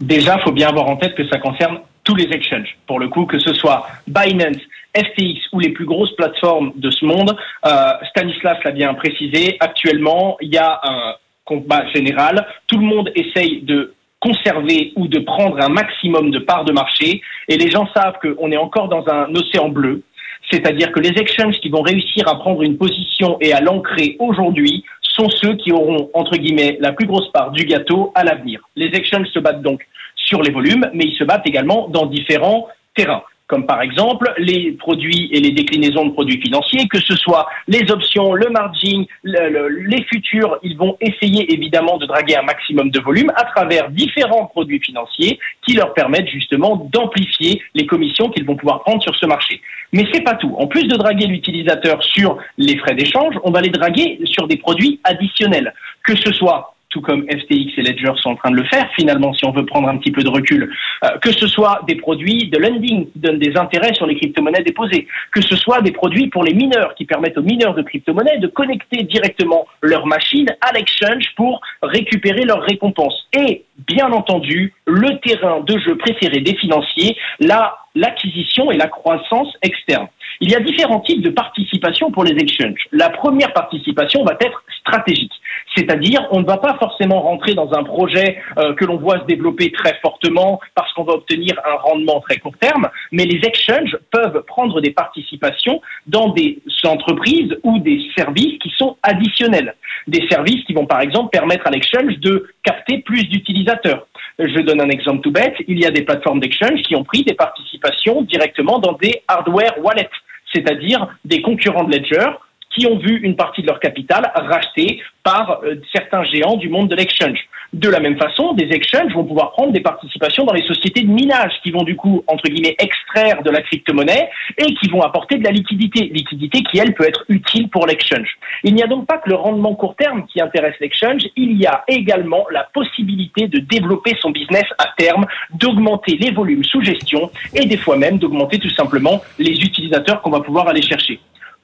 Déjà, 0.00 0.36
il 0.38 0.42
faut 0.42 0.52
bien 0.52 0.68
avoir 0.68 0.88
en 0.88 0.96
tête 0.96 1.14
que 1.14 1.28
ça 1.28 1.38
concerne 1.38 1.78
tous 2.04 2.16
les 2.16 2.24
exchanges. 2.24 2.76
Pour 2.86 2.98
le 2.98 3.08
coup, 3.08 3.26
que 3.26 3.38
ce 3.38 3.52
soit 3.52 3.86
Binance, 4.08 4.56
FTX 4.96 5.40
ou 5.52 5.60
les 5.60 5.70
plus 5.70 5.84
grosses 5.84 6.14
plateformes 6.16 6.72
de 6.76 6.90
ce 6.90 7.04
monde, 7.04 7.36
euh, 7.66 7.92
Stanislas 8.10 8.58
l'a 8.64 8.70
bien 8.70 8.94
précisé, 8.94 9.56
actuellement, 9.60 10.36
il 10.40 10.52
y 10.52 10.58
a 10.58 10.80
un 10.82 11.14
combat 11.44 11.86
général. 11.94 12.46
Tout 12.66 12.78
le 12.78 12.86
monde 12.86 13.10
essaye 13.14 13.62
de 13.62 13.94
conserver 14.20 14.92
ou 14.96 15.08
de 15.08 15.18
prendre 15.18 15.60
un 15.60 15.68
maximum 15.68 16.30
de 16.30 16.38
parts 16.38 16.64
de 16.64 16.72
marché 16.72 17.20
et 17.48 17.56
les 17.56 17.70
gens 17.70 17.88
savent 17.94 18.18
qu'on 18.22 18.52
est 18.52 18.56
encore 18.56 18.88
dans 18.88 19.04
un 19.08 19.34
océan 19.34 19.68
bleu. 19.68 20.02
C'est-à-dire 20.50 20.92
que 20.92 21.00
les 21.00 21.18
exchanges 21.20 21.58
qui 21.60 21.70
vont 21.70 21.82
réussir 21.82 22.28
à 22.28 22.38
prendre 22.38 22.62
une 22.62 22.76
position 22.76 23.36
et 23.40 23.52
à 23.52 23.60
l'ancrer 23.60 24.16
aujourd'hui 24.18 24.84
sont 25.00 25.28
ceux 25.30 25.54
qui 25.56 25.72
auront, 25.72 26.10
entre 26.14 26.36
guillemets, 26.36 26.78
la 26.80 26.92
plus 26.92 27.06
grosse 27.06 27.30
part 27.32 27.50
du 27.50 27.64
gâteau 27.64 28.12
à 28.14 28.24
l'avenir. 28.24 28.60
Les 28.76 28.90
exchanges 28.94 29.28
se 29.28 29.38
battent 29.38 29.62
donc 29.62 29.86
sur 30.14 30.42
les 30.42 30.50
volumes, 30.50 30.88
mais 30.94 31.04
ils 31.04 31.16
se 31.16 31.24
battent 31.24 31.46
également 31.46 31.88
dans 31.88 32.06
différents 32.06 32.68
terrains 32.94 33.22
comme 33.52 33.66
par 33.66 33.82
exemple 33.82 34.32
les 34.38 34.72
produits 34.72 35.28
et 35.30 35.38
les 35.38 35.50
déclinaisons 35.50 36.06
de 36.06 36.12
produits 36.12 36.40
financiers, 36.40 36.88
que 36.88 36.98
ce 36.98 37.14
soit 37.14 37.46
les 37.68 37.90
options, 37.90 38.32
le 38.32 38.48
margin, 38.48 39.04
les 39.24 40.02
futurs, 40.04 40.58
ils 40.62 40.74
vont 40.74 40.96
essayer 41.02 41.52
évidemment 41.52 41.98
de 41.98 42.06
draguer 42.06 42.34
un 42.38 42.44
maximum 42.44 42.88
de 42.88 42.98
volume 42.98 43.30
à 43.36 43.44
travers 43.44 43.90
différents 43.90 44.46
produits 44.46 44.80
financiers 44.80 45.38
qui 45.66 45.74
leur 45.74 45.92
permettent 45.92 46.28
justement 46.28 46.88
d'amplifier 46.90 47.60
les 47.74 47.84
commissions 47.84 48.30
qu'ils 48.30 48.46
vont 48.46 48.56
pouvoir 48.56 48.80
prendre 48.84 49.02
sur 49.02 49.14
ce 49.16 49.26
marché. 49.26 49.60
Mais 49.92 50.06
c'est 50.10 50.22
pas 50.22 50.36
tout. 50.36 50.54
En 50.58 50.66
plus 50.66 50.84
de 50.84 50.96
draguer 50.96 51.26
l'utilisateur 51.26 52.02
sur 52.02 52.38
les 52.56 52.78
frais 52.78 52.94
d'échange, 52.94 53.34
on 53.44 53.50
va 53.50 53.60
les 53.60 53.68
draguer 53.68 54.18
sur 54.24 54.48
des 54.48 54.56
produits 54.56 54.98
additionnels, 55.04 55.74
que 56.04 56.16
ce 56.16 56.32
soit 56.32 56.74
tout 56.92 57.00
comme 57.00 57.24
FTX 57.24 57.78
et 57.78 57.82
Ledger 57.82 58.12
sont 58.16 58.30
en 58.30 58.36
train 58.36 58.50
de 58.50 58.56
le 58.56 58.64
faire, 58.64 58.88
finalement, 58.94 59.32
si 59.32 59.44
on 59.44 59.50
veut 59.50 59.64
prendre 59.64 59.88
un 59.88 59.96
petit 59.96 60.12
peu 60.12 60.22
de 60.22 60.28
recul, 60.28 60.70
euh, 61.04 61.08
que 61.22 61.32
ce 61.32 61.46
soit 61.46 61.80
des 61.88 61.96
produits 61.96 62.48
de 62.48 62.58
lending 62.58 63.10
qui 63.10 63.18
donnent 63.18 63.38
des 63.38 63.56
intérêts 63.56 63.94
sur 63.94 64.06
les 64.06 64.14
crypto-monnaies 64.16 64.62
déposées, 64.62 65.08
que 65.32 65.42
ce 65.42 65.56
soit 65.56 65.80
des 65.80 65.92
produits 65.92 66.28
pour 66.28 66.44
les 66.44 66.54
mineurs 66.54 66.94
qui 66.94 67.06
permettent 67.06 67.38
aux 67.38 67.42
mineurs 67.42 67.74
de 67.74 67.82
crypto-monnaies 67.82 68.38
de 68.38 68.46
connecter 68.46 69.02
directement 69.04 69.66
leur 69.80 70.06
machine 70.06 70.46
à 70.60 70.72
l'exchange 70.72 71.24
pour 71.36 71.60
récupérer 71.82 72.44
leurs 72.44 72.62
récompenses. 72.62 73.26
Et, 73.32 73.64
bien 73.88 74.12
entendu, 74.12 74.74
le 74.86 75.18
terrain 75.20 75.60
de 75.60 75.78
jeu 75.78 75.96
préféré 75.96 76.40
des 76.40 76.54
financiers, 76.56 77.16
là, 77.40 77.78
l'acquisition 77.94 78.70
et 78.70 78.76
la 78.76 78.86
croissance 78.86 79.48
externe. 79.62 80.08
Il 80.40 80.50
y 80.50 80.54
a 80.54 80.60
différents 80.60 81.00
types 81.00 81.22
de 81.22 81.30
participation 81.30 82.10
pour 82.10 82.24
les 82.24 82.32
exchanges. 82.32 82.86
La 82.90 83.10
première 83.10 83.52
participation 83.52 84.24
va 84.24 84.36
être 84.40 84.62
stratégique. 84.80 85.32
C'est-à-dire, 85.74 86.26
on 86.30 86.40
ne 86.40 86.46
va 86.46 86.58
pas 86.58 86.76
forcément 86.78 87.20
rentrer 87.20 87.54
dans 87.54 87.72
un 87.72 87.82
projet 87.82 88.38
euh, 88.58 88.74
que 88.74 88.84
l'on 88.84 88.98
voit 88.98 89.20
se 89.20 89.24
développer 89.24 89.72
très 89.72 89.98
fortement 90.02 90.60
parce 90.74 90.92
qu'on 90.92 91.04
va 91.04 91.14
obtenir 91.14 91.54
un 91.64 91.76
rendement 91.76 92.20
très 92.20 92.38
court 92.38 92.56
terme, 92.60 92.90
mais 93.10 93.24
les 93.24 93.40
exchanges 93.46 93.96
peuvent 94.10 94.42
prendre 94.46 94.80
des 94.80 94.90
participations 94.90 95.80
dans 96.06 96.28
des 96.28 96.60
entreprises 96.84 97.56
ou 97.62 97.78
des 97.78 98.00
services 98.16 98.58
qui 98.58 98.70
sont 98.76 98.96
additionnels. 99.02 99.74
Des 100.06 100.26
services 100.28 100.64
qui 100.64 100.74
vont 100.74 100.86
par 100.86 101.00
exemple 101.00 101.30
permettre 101.30 101.66
à 101.66 101.70
l'exchange 101.70 102.18
de 102.18 102.48
capter 102.64 102.98
plus 102.98 103.24
d'utilisateurs. 103.24 104.06
Je 104.38 104.60
donne 104.60 104.80
un 104.80 104.88
exemple 104.88 105.20
tout 105.20 105.30
bête. 105.30 105.54
Il 105.68 105.78
y 105.78 105.86
a 105.86 105.90
des 105.90 106.02
plateformes 106.02 106.40
d'exchange 106.40 106.82
qui 106.82 106.96
ont 106.96 107.04
pris 107.04 107.22
des 107.22 107.34
participations 107.34 108.22
directement 108.22 108.78
dans 108.78 108.92
des 108.92 109.22
hardware 109.28 109.74
wallets, 109.82 110.08
c'est-à-dire 110.52 111.06
des 111.24 111.42
concurrents 111.42 111.84
de 111.84 111.96
Ledger 111.96 112.28
qui 112.74 112.86
ont 112.86 112.98
vu 112.98 113.20
une 113.22 113.36
partie 113.36 113.62
de 113.62 113.66
leur 113.66 113.80
capital 113.80 114.32
rachetée 114.34 115.00
par 115.22 115.60
euh, 115.62 115.76
certains 115.94 116.24
géants 116.24 116.56
du 116.56 116.68
monde 116.68 116.88
de 116.88 116.96
l'exchange. 116.96 117.38
De 117.72 117.88
la 117.88 118.00
même 118.00 118.18
façon, 118.18 118.52
des 118.52 118.68
exchanges 118.70 119.14
vont 119.14 119.24
pouvoir 119.24 119.52
prendre 119.52 119.72
des 119.72 119.80
participations 119.80 120.44
dans 120.44 120.52
les 120.52 120.66
sociétés 120.66 121.02
de 121.02 121.10
minage 121.10 121.52
qui 121.62 121.70
vont 121.70 121.84
du 121.84 121.96
coup, 121.96 122.22
entre 122.26 122.44
guillemets, 122.44 122.76
extraire 122.78 123.42
de 123.42 123.50
la 123.50 123.62
crypto-monnaie 123.62 124.28
et 124.58 124.74
qui 124.74 124.90
vont 124.90 125.00
apporter 125.00 125.38
de 125.38 125.44
la 125.44 125.52
liquidité. 125.52 126.10
Liquidité 126.12 126.62
qui, 126.64 126.78
elle, 126.78 126.92
peut 126.92 127.08
être 127.08 127.24
utile 127.30 127.70
pour 127.70 127.86
l'exchange. 127.86 128.28
Il 128.62 128.74
n'y 128.74 128.82
a 128.82 128.86
donc 128.86 129.06
pas 129.06 129.16
que 129.16 129.30
le 129.30 129.36
rendement 129.36 129.74
court 129.74 129.96
terme 129.96 130.26
qui 130.26 130.42
intéresse 130.42 130.74
l'exchange, 130.80 131.22
il 131.34 131.58
y 131.58 131.64
a 131.64 131.82
également 131.88 132.44
la 132.50 132.64
possibilité 132.74 133.48
de 133.48 133.58
développer 133.58 134.16
son 134.20 134.30
business 134.30 134.64
à 134.78 134.88
terme, 134.98 135.24
d'augmenter 135.54 136.18
les 136.20 136.30
volumes 136.30 136.64
sous 136.64 136.82
gestion 136.82 137.30
et 137.54 137.64
des 137.64 137.78
fois 137.78 137.96
même 137.96 138.18
d'augmenter 138.18 138.58
tout 138.58 138.70
simplement 138.70 139.22
les 139.38 139.52
utilisateurs 139.52 140.20
qu'on 140.20 140.30
va 140.30 140.40
pouvoir 140.40 140.68
aller 140.68 140.82
chercher. 140.82 141.20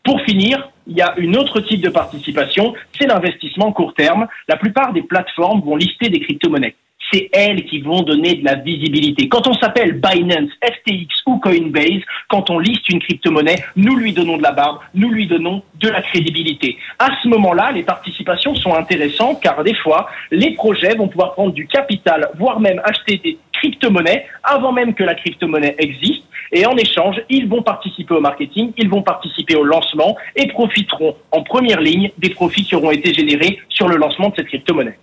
Pour 0.09 0.23
finir, 0.23 0.71
il 0.87 0.97
y 0.97 1.03
a 1.03 1.13
une 1.19 1.37
autre 1.37 1.61
type 1.61 1.83
de 1.83 1.91
participation, 1.91 2.73
c'est 2.99 3.07
l'investissement 3.07 3.73
court 3.73 3.93
terme. 3.93 4.27
La 4.49 4.57
plupart 4.57 4.95
des 4.95 5.03
plateformes 5.03 5.61
vont 5.61 5.77
lister 5.77 6.09
des 6.09 6.19
crypto-monnaies. 6.21 6.77
C'est 7.13 7.29
elles 7.31 7.67
qui 7.67 7.83
vont 7.83 8.01
donner 8.01 8.37
de 8.37 8.45
la 8.47 8.55
visibilité. 8.55 9.29
Quand 9.29 9.47
on 9.47 9.53
s'appelle 9.53 10.01
Binance, 10.01 10.49
FTX 10.65 11.09
ou 11.27 11.37
Coinbase, 11.41 12.01
quand 12.31 12.49
on 12.49 12.59
liste 12.59 12.89
une 12.89 13.01
crypto-monnaie, 13.01 13.63
nous 13.77 13.97
lui 13.97 14.15
donnons 14.15 14.39
de 14.39 14.43
la 14.43 14.53
barbe, 14.53 14.79
nous 14.95 15.11
lui 15.11 15.27
donnons 15.27 15.63
de 15.79 15.91
la 15.91 16.01
crédibilité. 16.01 16.79
À 16.99 17.11
ce 17.23 17.29
moment-là, 17.29 17.73
les 17.73 17.83
participations 17.83 18.55
sont 18.55 18.75
intéressantes 18.75 19.43
car 19.43 19.63
des 19.63 19.75
fois, 19.75 20.09
les 20.31 20.53
projets 20.53 20.95
vont 20.95 21.09
pouvoir 21.09 21.35
prendre 21.35 21.53
du 21.53 21.67
capital, 21.67 22.31
voire 22.39 22.61
même 22.61 22.81
acheter 22.83 23.19
des 23.23 23.37
crypto-monnaies 23.59 24.27
avant 24.43 24.73
même 24.73 24.95
que 24.95 25.05
la 25.05 25.15
crypto-monnaie 25.15 25.75
existe 25.79 26.25
et 26.53 26.65
en 26.67 26.77
échange, 26.77 27.17
ils 27.29 27.47
vont 27.47 27.63
participer 27.63 28.15
au 28.15 28.21
marketing, 28.21 28.73
ils 28.77 28.89
vont 28.89 29.03
participer 29.03 29.55
au 29.55 29.65
lancement 29.65 30.17
et 30.35 30.49
profiteront 30.49 31.17
en 31.31 31.43
première 31.43 31.81
ligne 31.81 32.11
des 32.19 32.31
profits 32.31 32.65
qui 32.65 32.75
auront 32.75 32.91
été 32.91 33.13
générés 33.13 33.59
sur 33.69 33.89
le 33.89 33.97
lancement 33.97 34.31
de 34.31 34.37
cette 34.37 34.47
crypto-monnaie. 34.47 34.99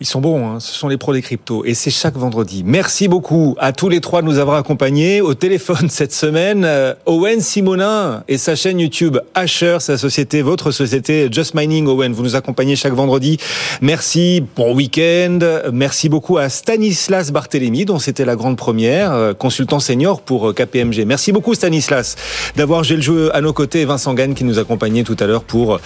Ils 0.00 0.06
sont 0.06 0.20
bons, 0.20 0.44
hein. 0.44 0.58
ce 0.58 0.72
sont 0.72 0.88
les 0.88 0.96
pros 0.96 1.12
des 1.12 1.22
cryptos. 1.22 1.64
Et 1.64 1.72
c'est 1.72 1.90
chaque 1.90 2.16
vendredi. 2.16 2.64
Merci 2.66 3.06
beaucoup 3.06 3.54
à 3.60 3.70
tous 3.70 3.88
les 3.88 4.00
trois 4.00 4.22
de 4.22 4.26
nous 4.26 4.38
avoir 4.38 4.56
accompagnés. 4.56 5.20
Au 5.20 5.34
téléphone 5.34 5.88
cette 5.88 6.12
semaine, 6.12 6.64
euh, 6.64 6.94
Owen 7.06 7.40
Simonin 7.40 8.24
et 8.26 8.36
sa 8.36 8.56
chaîne 8.56 8.80
YouTube 8.80 9.18
Asher, 9.34 9.76
sa 9.78 9.96
société, 9.96 10.42
votre 10.42 10.72
société 10.72 11.28
Just 11.30 11.54
Mining 11.54 11.86
Owen. 11.86 12.12
Vous 12.12 12.24
nous 12.24 12.34
accompagnez 12.34 12.74
chaque 12.74 12.92
vendredi. 12.92 13.38
Merci, 13.82 14.42
bon 14.56 14.74
week-end. 14.74 15.38
Merci 15.72 16.08
beaucoup 16.08 16.38
à 16.38 16.48
Stanislas 16.48 17.30
Barthélémy, 17.30 17.84
dont 17.84 18.00
c'était 18.00 18.24
la 18.24 18.34
grande 18.34 18.56
première, 18.56 19.12
euh, 19.12 19.32
consultant 19.32 19.78
senior 19.78 20.22
pour 20.22 20.50
euh, 20.50 20.52
KPMG. 20.52 21.04
Merci 21.06 21.30
beaucoup 21.30 21.54
Stanislas 21.54 22.16
d'avoir 22.56 22.82
joué 22.82 22.96
le 22.96 23.02
jeu 23.02 23.36
à 23.36 23.40
nos 23.40 23.52
côtés. 23.52 23.84
Vincent 23.84 24.14
Gann 24.14 24.34
qui 24.34 24.42
nous 24.42 24.58
accompagnait 24.58 25.04
tout 25.04 25.16
à 25.20 25.26
l'heure 25.26 25.44
pour 25.44 25.78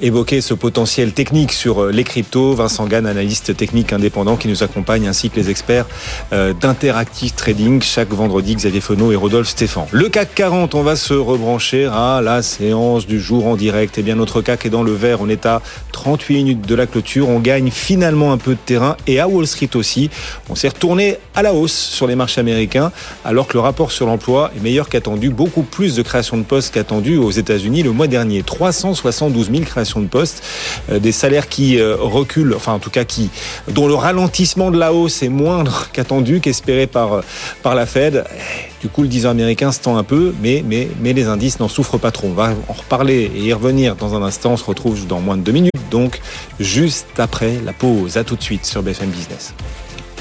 évoquer 0.00 0.40
ce 0.40 0.54
potentiel 0.54 1.12
technique 1.12 1.52
sur 1.52 1.86
les 1.86 2.04
cryptos. 2.04 2.54
Vincent 2.54 2.86
Gann, 2.86 3.06
analyse 3.06 3.33
technique 3.42 3.92
indépendant 3.92 4.36
qui 4.36 4.48
nous 4.48 4.62
accompagne 4.62 5.06
ainsi 5.06 5.30
que 5.30 5.36
les 5.36 5.50
experts 5.50 5.86
euh, 6.32 6.52
d'Interactive 6.52 7.32
Trading. 7.34 7.82
Chaque 7.82 8.12
vendredi, 8.12 8.54
Xavier 8.54 8.80
Fenot 8.80 9.12
et 9.12 9.16
Rodolphe 9.16 9.48
Stéphane. 9.48 9.86
Le 9.90 10.08
CAC 10.08 10.34
40, 10.34 10.74
on 10.74 10.82
va 10.82 10.96
se 10.96 11.14
rebrancher 11.14 11.86
à 11.86 12.20
la 12.22 12.42
séance 12.42 13.06
du 13.06 13.20
jour 13.20 13.46
en 13.46 13.56
direct. 13.56 13.98
Et 13.98 14.00
eh 14.00 14.04
bien 14.04 14.14
notre 14.14 14.42
CAC 14.42 14.66
est 14.66 14.70
dans 14.70 14.82
le 14.82 14.92
vert, 14.92 15.20
on 15.20 15.28
est 15.28 15.46
à 15.46 15.62
38 15.92 16.34
minutes 16.36 16.66
de 16.66 16.74
la 16.74 16.86
clôture, 16.86 17.28
on 17.28 17.40
gagne 17.40 17.70
finalement 17.70 18.32
un 18.32 18.38
peu 18.38 18.52
de 18.52 18.60
terrain. 18.64 18.96
Et 19.06 19.20
à 19.20 19.28
Wall 19.28 19.46
Street 19.46 19.70
aussi, 19.74 20.10
on 20.48 20.54
s'est 20.54 20.68
retourné 20.68 21.18
à 21.34 21.42
la 21.42 21.54
hausse 21.54 21.72
sur 21.72 22.06
les 22.06 22.14
marchés 22.14 22.40
américains 22.40 22.92
alors 23.24 23.46
que 23.46 23.54
le 23.54 23.60
rapport 23.60 23.92
sur 23.92 24.06
l'emploi 24.06 24.50
est 24.56 24.60
meilleur 24.60 24.88
qu'attendu, 24.88 25.30
beaucoup 25.30 25.62
plus 25.62 25.96
de 25.96 26.02
créations 26.02 26.36
de 26.36 26.42
postes 26.42 26.74
qu'attendu 26.74 27.16
aux 27.16 27.30
États-Unis 27.30 27.82
le 27.82 27.92
mois 27.92 28.06
dernier, 28.06 28.42
372 28.42 29.50
000 29.50 29.64
créations 29.64 30.00
de 30.00 30.06
postes, 30.06 30.42
euh, 30.90 30.98
des 30.98 31.12
salaires 31.12 31.48
qui 31.48 31.78
euh, 31.78 31.96
reculent, 31.98 32.54
enfin 32.54 32.72
en 32.72 32.78
tout 32.78 32.90
cas 32.90 33.04
qui 33.04 33.23
dont 33.68 33.88
le 33.88 33.94
ralentissement 33.94 34.70
de 34.70 34.78
la 34.78 34.92
hausse 34.92 35.22
est 35.22 35.28
moindre 35.28 35.88
qu'attendu, 35.92 36.40
qu'espéré 36.40 36.86
par, 36.86 37.22
par 37.62 37.74
la 37.74 37.86
Fed. 37.86 38.24
Du 38.80 38.88
coup, 38.88 39.02
le 39.02 39.08
10 39.08 39.26
ans 39.26 39.30
américain 39.30 39.72
se 39.72 39.80
tend 39.80 39.96
un 39.96 40.02
peu, 40.02 40.34
mais, 40.42 40.62
mais, 40.66 40.88
mais 41.00 41.12
les 41.12 41.26
indices 41.26 41.58
n'en 41.58 41.68
souffrent 41.68 41.98
pas 41.98 42.10
trop. 42.10 42.28
On 42.28 42.34
va 42.34 42.52
en 42.68 42.72
reparler 42.72 43.30
et 43.34 43.40
y 43.40 43.52
revenir 43.52 43.96
dans 43.96 44.14
un 44.14 44.22
instant. 44.22 44.52
On 44.52 44.56
se 44.56 44.64
retrouve 44.64 45.06
dans 45.06 45.20
moins 45.20 45.36
de 45.36 45.42
deux 45.42 45.52
minutes, 45.52 45.72
donc 45.90 46.20
juste 46.60 47.06
après 47.18 47.58
la 47.64 47.72
pause. 47.72 48.16
À 48.16 48.24
tout 48.24 48.36
de 48.36 48.42
suite 48.42 48.66
sur 48.66 48.82
BFM 48.82 49.08
Business. 49.08 49.54